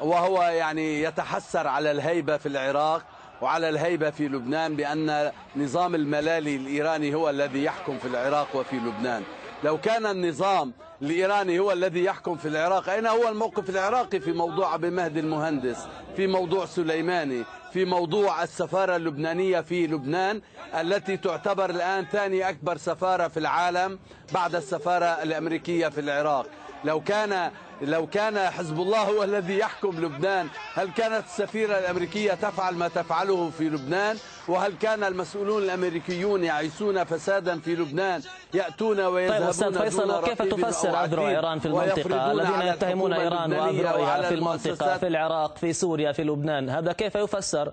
وهو 0.00 0.42
يعني 0.42 1.02
يتحسر 1.02 1.66
على 1.66 1.90
الهيبة 1.90 2.36
في 2.36 2.46
العراق 2.46 3.02
وعلى 3.42 3.68
الهيبة 3.68 4.10
في 4.10 4.28
لبنان 4.28 4.76
بأن 4.76 5.32
نظام 5.56 5.94
الملالي 5.94 6.56
الإيراني 6.56 7.14
هو 7.14 7.30
الذي 7.30 7.64
يحكم 7.64 7.98
في 7.98 8.08
العراق 8.08 8.56
وفي 8.56 8.76
لبنان. 8.76 9.22
لو 9.64 9.78
كان 9.78 10.06
النظام 10.06 10.72
الإيراني 11.02 11.58
هو 11.58 11.72
الذي 11.72 12.04
يحكم 12.04 12.36
في 12.36 12.48
العراق 12.48 12.88
أين 12.88 13.06
هو 13.06 13.28
الموقف 13.28 13.70
العراقي 13.70 14.20
في 14.20 14.32
موضوع 14.32 14.74
أبي 14.74 14.90
مهدي 14.90 15.20
المهندس 15.20 15.76
في 16.16 16.26
موضوع 16.26 16.66
سليماني 16.66 17.44
في 17.72 17.84
موضوع 17.84 18.42
السفارة 18.42 18.96
اللبنانية 18.96 19.60
في 19.60 19.86
لبنان 19.86 20.40
التي 20.80 21.16
تعتبر 21.16 21.70
الآن 21.70 22.04
ثاني 22.04 22.48
أكبر 22.48 22.76
سفارة 22.76 23.28
في 23.28 23.36
العالم 23.36 23.98
بعد 24.34 24.54
السفارة 24.54 25.04
الأمريكية 25.04 25.88
في 25.88 26.00
العراق؟ 26.00 26.46
لو 26.84 27.00
كان 27.00 27.50
لو 27.82 28.06
كان 28.06 28.38
حزب 28.38 28.80
الله 28.80 29.02
هو 29.02 29.22
الذي 29.22 29.58
يحكم 29.58 30.04
لبنان 30.04 30.48
هل 30.74 30.90
كانت 30.90 31.24
السفيرة 31.24 31.78
الأمريكية 31.78 32.34
تفعل 32.34 32.74
ما 32.74 32.88
تفعله 32.88 33.50
في 33.50 33.68
لبنان؟ 33.68 34.16
وهل 34.48 34.72
كان 34.80 35.04
المسؤولون 35.04 35.62
الأمريكيون 35.62 36.44
يعيشون 36.44 37.04
فسادا 37.04 37.60
في 37.60 37.74
لبنان؟ 37.74 38.22
يأتون 38.54 39.00
ويذهبون 39.00 39.38
طيب 39.38 39.48
أستاذ 39.48 39.78
فيصل 39.78 40.24
كيف 40.24 40.42
تفسر 40.42 41.04
أذرع 41.04 41.28
إيران 41.28 41.58
في 41.58 41.66
المنطقة؟ 41.66 42.32
الذين 42.32 42.62
يتهمون 42.62 43.12
إيران 43.12 43.52
وأذرعها 43.52 44.22
في 44.22 44.34
المنطقة 44.34 44.98
في 44.98 45.06
العراق 45.06 45.56
في 45.56 45.72
سوريا 45.72 46.12
في 46.12 46.24
لبنان 46.24 46.70
هذا 46.70 46.92
كيف 46.92 47.14
يفسر؟ 47.14 47.72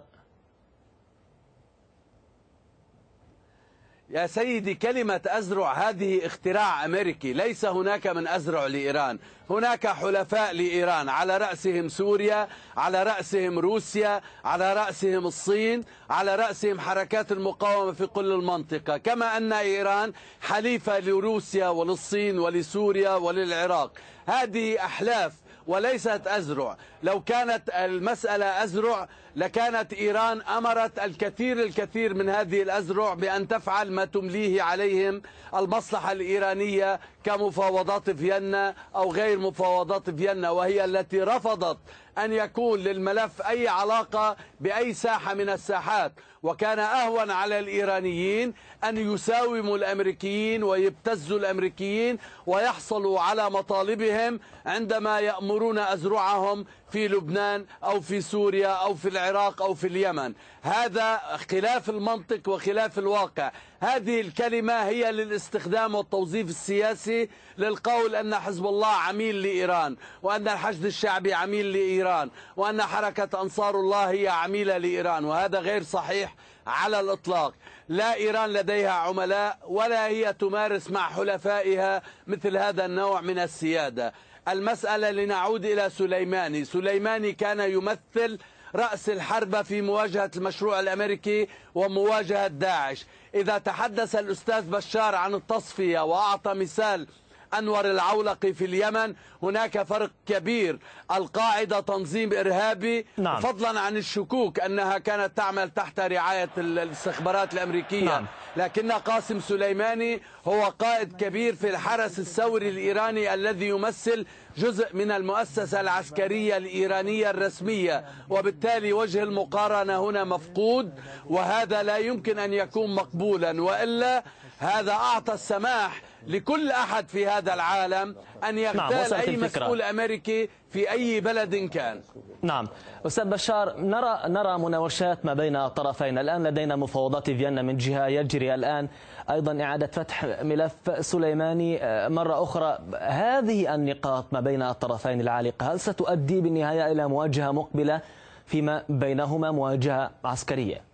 يا 4.14 4.28
سيدي 4.28 4.76
كلمة 4.76 5.22
أزرع 5.28 5.74
هذه 5.74 6.26
اختراع 6.26 6.86
أمريكي. 6.86 7.34
ليس 7.34 7.66
هناك 7.66 8.08
من 8.08 8.28
أزرع 8.28 8.68
لإيران. 8.68 9.20
هناك 9.50 9.88
حلفاء 9.88 10.54
لإيران. 10.54 11.10
على 11.10 11.38
رأسهم 11.38 11.90
سوريا 11.90 12.48
على 12.78 13.04
رأسهم 13.04 13.60
روسيا 13.60 14.22
على 14.46 14.74
رأسهم 14.74 15.28
الصين 15.28 15.84
على 16.10 16.36
رأسهم 16.36 16.80
حركات 16.80 17.32
المقاومة 17.32 17.92
في 17.92 18.08
كل 18.08 18.32
المنطقة. 18.32 18.98
كما 18.98 19.38
أن 19.38 19.54
إيران 19.54 20.14
حليفة 20.42 21.00
لروسيا 21.00 21.68
وللصين 21.68 22.40
ولسوريا 22.40 23.16
وللعراق. 23.16 23.92
هذه 24.26 24.86
أحلاف 24.86 25.34
وليست 25.68 26.22
أزرع. 26.28 26.78
لو 27.04 27.22
كانت 27.22 27.70
المسألة 27.70 28.64
أزرع 28.64 29.08
لكانت 29.36 29.94
إيران 29.94 30.42
أمرت 30.42 31.00
الكثير 31.00 31.60
الكثير 31.64 32.14
من 32.14 32.30
هذه 32.30 32.62
الأزرع 32.62 33.14
بأن 33.14 33.48
تفعل 33.48 33.92
ما 33.92 34.06
تمليه 34.06 34.62
عليهم 34.62 35.22
المصلحة 35.56 36.12
الإيرانية 36.12 37.00
كمفاوضات 37.24 38.10
فيينا 38.10 38.76
أو 38.96 39.12
غير 39.12 39.40
مفاوضات 39.40 40.10
فيينا 40.10 40.50
وهي 40.50 40.86
التي 40.86 41.22
رفضت 41.22 41.78
أن 42.18 42.34
يكون 42.34 42.80
للملف 42.80 43.42
أي 43.42 43.68
علاقة 43.68 44.36
بأي 44.60 44.94
ساحة 44.94 45.34
من 45.34 45.50
الساحات. 45.50 46.14
وكان 46.44 46.80
أهون 46.80 47.32
على 47.32 47.60
الإيرانيين 47.60 48.54
أن 48.84 49.14
يساوموا 49.14 49.78
الأمريكيين 49.78 50.64
ويبتزوا 50.64 51.40
الأمريكيين 51.40 52.18
ويحصلوا 52.48 53.20
على 53.20 53.50
مطالبهم 53.50 54.40
عندما 54.66 55.20
يأمرون 55.20 55.80
أزرعهم 55.80 56.66
في 56.92 57.08
لبنان 57.08 57.66
أو 57.84 58.02
في 58.02 58.22
سوريا 58.22 58.68
أو 58.68 58.96
في 58.96 59.10
العراق 59.10 59.62
أو 59.62 59.74
في 59.74 59.88
اليمن. 59.88 60.34
هذا 60.62 61.22
خلاف 61.52 61.90
المنطق 61.90 62.50
وخلاف 62.50 63.00
الواقع. 63.00 63.52
هذه 63.80 64.22
الكلمة 64.22 64.74
هي 64.74 65.12
للاستخدام 65.12 65.96
والتوظيف 65.96 66.50
السياسي 66.50 67.30
للقول 67.58 68.16
أن 68.16 68.36
حزب 68.36 68.66
الله 68.66 68.88
عميل 68.88 69.42
لإيران 69.42 69.96
وأن 70.24 70.48
الحشد 70.48 70.86
الشعبي 70.86 71.34
عميل 71.34 71.74
لإيران 71.74 72.30
وأن 72.58 72.82
حركة 72.82 73.42
أنصار 73.42 73.76
الله 73.76 74.10
هي 74.12 74.28
عميلة 74.28 74.78
لإيران 74.78 75.26
وهذا 75.26 75.60
غير 75.60 75.84
صحيح. 75.84 76.33
على 76.68 77.00
الإطلاق. 77.00 77.54
لا 77.90 78.14
إيران 78.16 78.50
لديها 78.50 78.92
عملاء 78.92 79.60
ولا 79.68 80.08
هي 80.08 80.34
تمارس 80.34 80.92
مع 80.92 81.10
حلفائها 81.10 82.02
مثل 82.28 82.58
هذا 82.58 82.86
النوع 82.86 83.22
من 83.22 83.40
السيادة. 83.40 84.14
المسألة 84.48 85.12
لنعود 85.12 85.66
إلى 85.66 85.90
سليماني. 85.90 86.66
سليماني 86.66 87.32
كان 87.32 87.60
يمثل 87.60 88.40
رأس 88.76 89.10
الحرب 89.10 89.62
في 89.62 89.82
مواجهة 89.82 90.32
المشروع 90.36 90.80
الأمريكي 90.80 91.48
ومواجهة 91.76 92.48
داعش. 92.48 93.06
إذا 93.36 93.58
تحدث 93.58 94.16
الأستاذ 94.16 94.62
بشار 94.62 95.16
عن 95.16 95.36
التصفية 95.36 96.00
وأعطى 96.00 96.54
مثال 96.54 97.08
أنور 97.58 97.86
العولقي 97.92 98.54
في 98.54 98.66
اليمن. 98.66 99.14
هناك 99.44 99.84
فرق 99.84 100.12
كبير. 100.28 100.80
القاعدة 101.12 101.80
تنظيم 101.80 102.34
إرهابي. 102.34 103.06
نعم. 103.18 103.40
فضلا 103.42 103.80
عن 103.80 103.98
الشكوك 103.98 104.60
أنها 104.60 104.98
كانت 104.98 105.38
تعمل 105.38 105.70
تحت 105.70 106.00
رعاية 106.00 106.50
الاستخبارات 106.58 107.54
الأمريكية. 107.54 108.06
نعم. 108.06 108.26
لكن 108.58 108.92
قاسم 108.92 109.40
سليماني 109.40 110.22
هو 110.46 110.64
قائد 110.64 111.16
كبير 111.18 111.56
في 111.56 111.70
الحرس 111.70 112.20
الثوري 112.20 112.70
الإيراني 112.70 113.34
الذي 113.34 113.68
يمثل 113.68 114.26
جزء 114.58 114.96
من 114.96 115.12
المؤسسة 115.12 115.82
العسكرية 115.82 116.58
الإيرانية 116.58 117.30
الرسمية. 117.30 118.06
وبالتالي 118.30 118.94
وجه 118.94 119.24
المقارنة 119.24 120.10
هنا 120.10 120.24
مفقود 120.24 121.00
وهذا 121.26 121.84
لا 121.84 121.98
يمكن 121.98 122.40
أن 122.40 122.54
يكون 122.54 122.96
مقبولا. 122.96 123.62
وإلا 123.62 124.24
هذا 124.64 124.92
أعطى 124.92 125.34
السماح 125.34 126.02
لكل 126.28 126.72
أحد 126.72 127.08
في 127.08 127.28
هذا 127.28 127.54
العالم 127.54 128.16
أن 128.50 128.56
نعم، 128.56 128.58
يغتال 128.58 129.12
نعم 129.12 129.22
أي 129.22 129.38
مسؤول 129.38 129.82
أمريكي 129.82 130.50
في 130.70 130.92
أي 130.92 131.22
بلد 131.22 131.56
كان. 131.56 132.02
نعم. 132.42 132.68
أستاذ 133.08 133.26
بشار 133.26 133.80
نرى 133.80 134.20
نرى 134.28 134.58
مناوشات 134.58 135.26
ما 135.26 135.34
بين 135.34 135.56
الطرفين. 135.56 136.18
الآن 136.18 136.48
لدينا 136.48 136.76
مفاوضات 136.76 137.26
فيينا 137.30 137.62
من 137.62 137.78
جهة 137.78 138.08
يجري 138.08 138.54
الآن. 138.54 138.88
أيضا 139.30 139.64
إعادة 139.64 139.88
فتح 139.88 140.26
ملف 140.26 140.74
سليماني. 141.00 141.84
آه، 141.84 142.08
مرة 142.08 142.44
أخرى 142.44 142.80
هذه 143.02 143.76
النقاط 143.76 144.26
ما 144.32 144.40
بين 144.40 144.62
الطرفين 144.62 145.22
العالقة 145.22 145.74
هل 145.74 145.80
ستؤدي 145.80 146.42
بالنهاية 146.42 146.92
إلى 146.92 147.08
مواجهة 147.08 147.52
مقبلة 147.52 148.02
فيما 148.46 148.84
بينهما 148.90 149.52
مواجهة 149.52 150.12
عسكرية؟ 150.26 150.93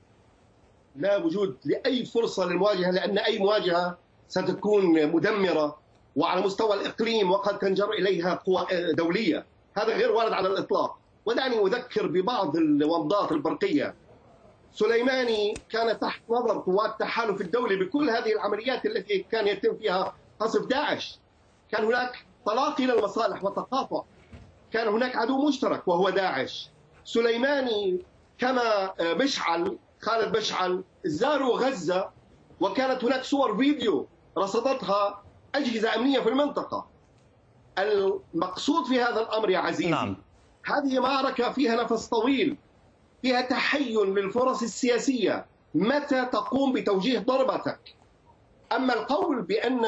لا 0.96 1.18
وجود 1.18 1.58
لأي 1.66 2.06
فرصة 2.06 2.46
للمواجهة 2.46 2.92
لأن 2.92 3.18
أي 3.18 3.40
مواجهة 3.40 3.98
ستكون 4.28 5.08
مدمرة 5.08 5.80
وعلى 6.16 6.42
مستوى 6.42 6.74
الإقليم 6.74 7.32
وقد 7.32 7.60
تنجر 7.60 7.92
إليها 7.92 8.34
قوى 8.34 8.68
دولية. 8.94 9.46
هذا 9.78 9.98
غير 9.98 10.12
وارد 10.12 10.34
على 10.34 10.48
الإطلاق. 10.48 10.98
ودعني 11.26 11.60
أذكر 11.60 12.08
ببعض 12.08 12.56
الومضات 12.56 13.32
البرقية. 13.32 13.96
سليماني 14.74 15.54
كان 15.70 16.00
تحت 16.00 16.22
نظر 16.30 16.60
قوات 16.60 16.90
التحالف 16.90 17.42
الدولي 17.42 17.76
بكل 17.76 18.10
هذه 18.10 18.34
العمليات 18.34 18.86
التي 18.86 19.26
كان 19.32 19.48
يتم 19.48 19.76
فيها 19.76 20.16
قصف 20.40 20.66
داعش. 20.66 21.20
كان 21.72 21.86
هناك 21.86 22.26
تلاقي 22.46 22.86
للمصالح 22.86 23.44
وتقاطع 23.44 24.04
كان 24.72 24.88
هناك 24.88 25.16
عدو 25.16 25.48
مشترك 25.48 25.88
وهو 25.88 26.10
داعش. 26.10 26.70
سليماني 27.06 28.00
كما 28.38 28.94
مشعل 29.02 29.78
خالد 30.02 30.38
مشعل 30.38 30.84
زاروا 31.06 31.58
غزة 31.58 32.10
وكانت 32.60 33.04
هناك 33.04 33.24
صور 33.24 33.58
فيديو 33.58 34.08
رصدتها 34.38 35.24
أجهزة 35.56 35.96
أمنية 35.96 36.20
في 36.20 36.30
المنطقة. 36.30 36.88
المقصود 37.78 38.86
في 38.86 39.02
هذا 39.02 39.22
الأمر 39.22 39.50
يا 39.50 39.60
عزيزي 39.60 39.90
نعم. 39.90 40.18
هذه 40.66 41.00
معركة 41.00 41.52
فيها 41.52 41.84
نفس 41.84 42.08
طويل 42.08 42.58
فيها 43.22 43.42
تحين 43.42 44.14
للفرص 44.16 44.62
السياسية. 44.62 45.46
متى 45.76 46.26
تقوم 46.26 46.74
بتوجيه 46.74 47.20
ضربتك؟ 47.20 47.96
أما 48.72 48.94
القول 48.94 49.42
بأن 49.42 49.86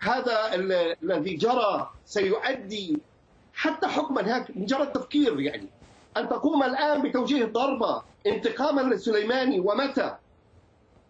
هذا 0.00 0.54
الذي 1.02 1.34
جرى 1.34 1.90
سيؤدي 2.04 2.98
حتى 3.54 3.86
حكما 3.86 4.36
هيك 4.36 4.56
مجرد 4.56 4.92
تفكير 4.92 5.40
يعني. 5.40 5.68
أن 6.16 6.28
تقوم 6.28 6.62
الآن 6.62 7.02
بتوجيه 7.02 7.44
ضربة 7.44 8.02
انتقاما 8.26 8.94
لسليماني 8.94 9.60
ومتى 9.60 10.16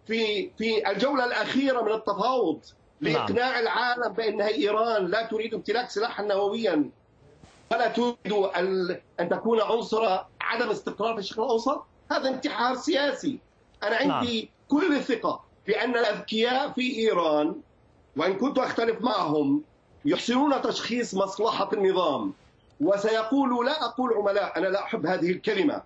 في 0.07 0.51
في 0.59 0.91
الجولة 0.91 1.25
الأخيرة 1.25 1.83
من 1.83 1.93
التفاوض 1.93 2.61
نعم. 3.01 3.13
لإقناع 3.13 3.51
نعم. 3.51 3.63
العالم 3.63 4.13
بأن 4.13 4.41
إيران 4.41 5.07
لا 5.07 5.27
تريد 5.27 5.55
امتلاك 5.55 5.91
سلاحا 5.91 6.23
نوويا 6.23 6.91
ولا 7.73 7.89
تريد 7.89 8.33
أن 9.21 9.29
تكون 9.31 9.61
عنصر 9.61 10.19
عدم 10.41 10.71
استقرار 10.71 11.15
في 11.15 11.21
الشرق 11.21 11.41
الأوسط 11.41 11.85
هذا 12.13 12.29
انتحار 12.29 12.75
سياسي 12.77 13.39
أنا 13.83 13.97
عندي 13.97 14.41
نعم. 14.41 14.49
كل 14.69 14.97
الثقة 14.97 15.45
بأن 15.67 15.91
الأذكياء 15.91 16.71
في 16.71 16.97
إيران 16.99 17.57
وإن 18.17 18.35
كنت 18.35 18.59
أختلف 18.59 19.01
معهم 19.01 19.63
يحسنون 20.05 20.63
تشخيص 20.63 21.15
مصلحة 21.15 21.69
النظام 21.73 22.33
وسيقولوا 22.81 23.65
لا 23.65 23.85
أقول 23.85 24.15
عملاء 24.15 24.59
أنا 24.59 24.67
لا 24.67 24.83
أحب 24.83 25.07
هذه 25.07 25.31
الكلمة. 25.31 25.83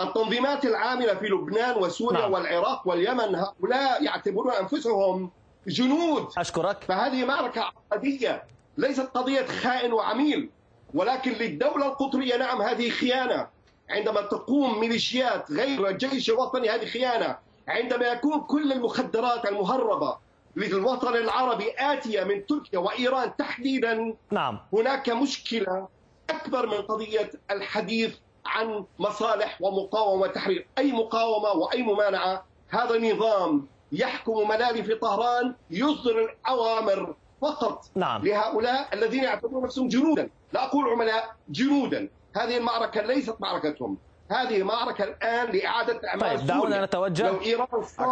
التنظيمات 0.00 0.64
العاملة 0.64 1.14
في 1.14 1.26
لبنان 1.26 1.76
وسوريا 1.76 2.20
نعم. 2.20 2.32
والعراق 2.32 2.88
واليمن 2.88 3.34
هؤلاء 3.34 4.02
يعتبرون 4.04 4.52
أنفسهم 4.52 5.30
جنود. 5.66 6.28
أشكرك. 6.38 6.84
فهذه 6.88 7.24
معركة 7.24 7.60
عقدية 7.92 8.44
ليست 8.78 9.00
قضية 9.14 9.46
خائن 9.46 9.92
وعميل. 9.92 10.50
ولكن 10.94 11.32
للدولة 11.32 11.86
القطرية 11.86 12.36
نعم 12.36 12.62
هذه 12.62 12.90
خيانة. 12.90 13.46
عندما 13.90 14.20
تقوم 14.20 14.80
ميليشيات 14.80 15.52
غير 15.52 15.88
الجيش 15.88 16.30
الوطني 16.30 16.70
هذه 16.70 16.84
خيانة. 16.84 17.36
عندما 17.68 18.06
يكون 18.06 18.40
كل 18.40 18.72
المخدرات 18.72 19.46
المهربة 19.48 20.16
للوطن 20.56 21.16
العربي 21.16 21.72
آتية 21.78 22.24
من 22.24 22.46
تركيا 22.46 22.78
وإيران 22.78 23.36
تحديدا 23.36 24.14
نعم. 24.30 24.58
هناك 24.72 25.10
مشكلة 25.10 25.88
أكبر 26.30 26.66
من 26.66 26.82
قضية 26.82 27.30
الحديث 27.50 28.16
عن 28.46 28.84
مصالح 28.98 29.58
ومقاومة 29.60 30.22
وتحرير. 30.22 30.66
أي 30.78 30.92
مقاومة 30.92 31.50
وأي 31.50 31.82
ممانعة. 31.82 32.44
هذا 32.68 32.98
نظام 32.98 33.66
يحكم 33.92 34.48
ملالي 34.48 34.84
في 34.84 34.94
طهران 34.94 35.54
يصدر 35.70 36.24
الأوامر 36.24 37.14
فقط 37.42 37.84
نعم. 37.94 38.24
لهؤلاء 38.24 38.88
الذين 38.92 39.24
يعتبرون 39.24 39.64
نفسهم 39.64 39.88
جنودا. 39.88 40.30
لا 40.52 40.64
أقول 40.64 40.88
عملاء 40.88 41.36
جنودا. 41.48 42.08
هذه 42.36 42.56
المعركة 42.56 43.02
ليست 43.02 43.36
معركتهم. 43.40 43.98
هذه 44.30 44.62
معركة 44.62 45.04
الآن 45.04 45.46
لإعادة 45.56 46.00
أعمال 46.08 46.38
طيب 46.38 46.46
دعونا. 46.46 46.84
نتوجه. 46.84 47.26
لو 47.26 47.40
إيران 47.42 47.66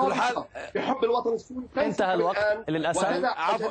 كل 0.05 0.14
حال- 0.14 0.44
بحب 0.74 1.05
الوطن 1.05 1.33
السوري 1.35 1.61
تنسحب 1.74 1.87
انتهى 1.88 2.14
الوقت 2.14 2.37
الآن 2.38 2.64
للأسف. 2.68 3.05
عفوا 3.24 3.68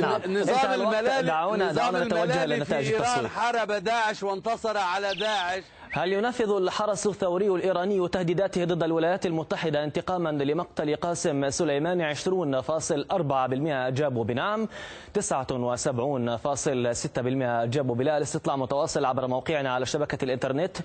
نعم. 0.00 0.20
نظام. 0.26 0.80
الملالي 0.80 1.22
دعونا- 1.28 1.72
دعونا 1.72 2.04
نتوجه 2.04 2.46
لنتائج 2.46 2.92
التصويت. 2.92 3.26
حارب 3.26 3.72
داعش 3.72 4.22
وانتصر 4.22 4.78
على 4.78 5.14
داعش 5.14 5.62
هل 5.92 6.12
ينفذ 6.12 6.50
الحرس 6.50 7.06
الثوري 7.06 7.48
الإيراني 7.48 8.08
تهديداته 8.08 8.64
ضد 8.64 8.82
الولايات 8.82 9.26
المتحدة 9.26 9.84
انتقاما 9.84 10.28
لمقتل 10.28 10.96
قاسم 10.96 11.50
سليماني 11.50 12.04
20.4% 12.04 13.86
أجابوا 13.88 14.24
بنعم 14.24 14.68
79.6% 15.14 17.62
أجابوا 17.62 17.94
بلا 17.94 18.16
الاستطلاع 18.16 18.56
متواصل 18.56 19.04
عبر 19.04 19.26
موقعنا 19.26 19.74
على 19.74 19.86
شبكة 19.86 20.24
الإنترنت 20.24 20.76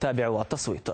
تابعوا 0.00 0.40
التصويت 0.40 0.88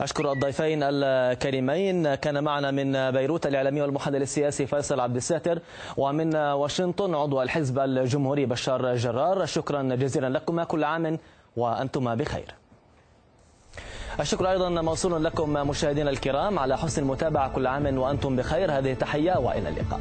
أشكر 0.00 0.32
الضيفين 0.32 0.82
الكريمين. 0.82 2.14
كان 2.14 2.44
معنا 2.44 2.70
من 2.70 3.10
بيروت 3.10 3.46
الإعلامي 3.46 3.82
والمحلل 3.82 4.22
السياسي 4.22 4.66
فيصل 4.66 5.00
عبد 5.00 5.16
الساتر 5.16 5.58
ومن 5.96 6.36
واشنطن 6.36 7.14
عضو 7.14 7.42
الحزب 7.42 7.78
الجمهوري 7.78 8.46
بشار 8.46 8.96
جرار. 8.96 9.46
شكرا 9.46 9.82
جزيلا 9.82 10.28
لكما 10.28 10.64
كل 10.64 10.84
عام 10.84 11.18
وأنتم 11.56 12.14
بخير. 12.14 12.54
الشكر 14.20 14.50
أيضا 14.50 14.68
موصول 14.68 15.24
لكم 15.24 15.52
مشاهدينا 15.52 16.10
الكرام. 16.10 16.58
على 16.58 16.78
حسن 16.78 17.02
المتابعة 17.02 17.54
كل 17.54 17.66
عام 17.66 17.98
وأنتم 17.98 18.36
بخير. 18.36 18.78
هذه 18.78 18.94
تحية 18.94 19.38
وإلى 19.38 19.68
اللقاء. 19.68 20.00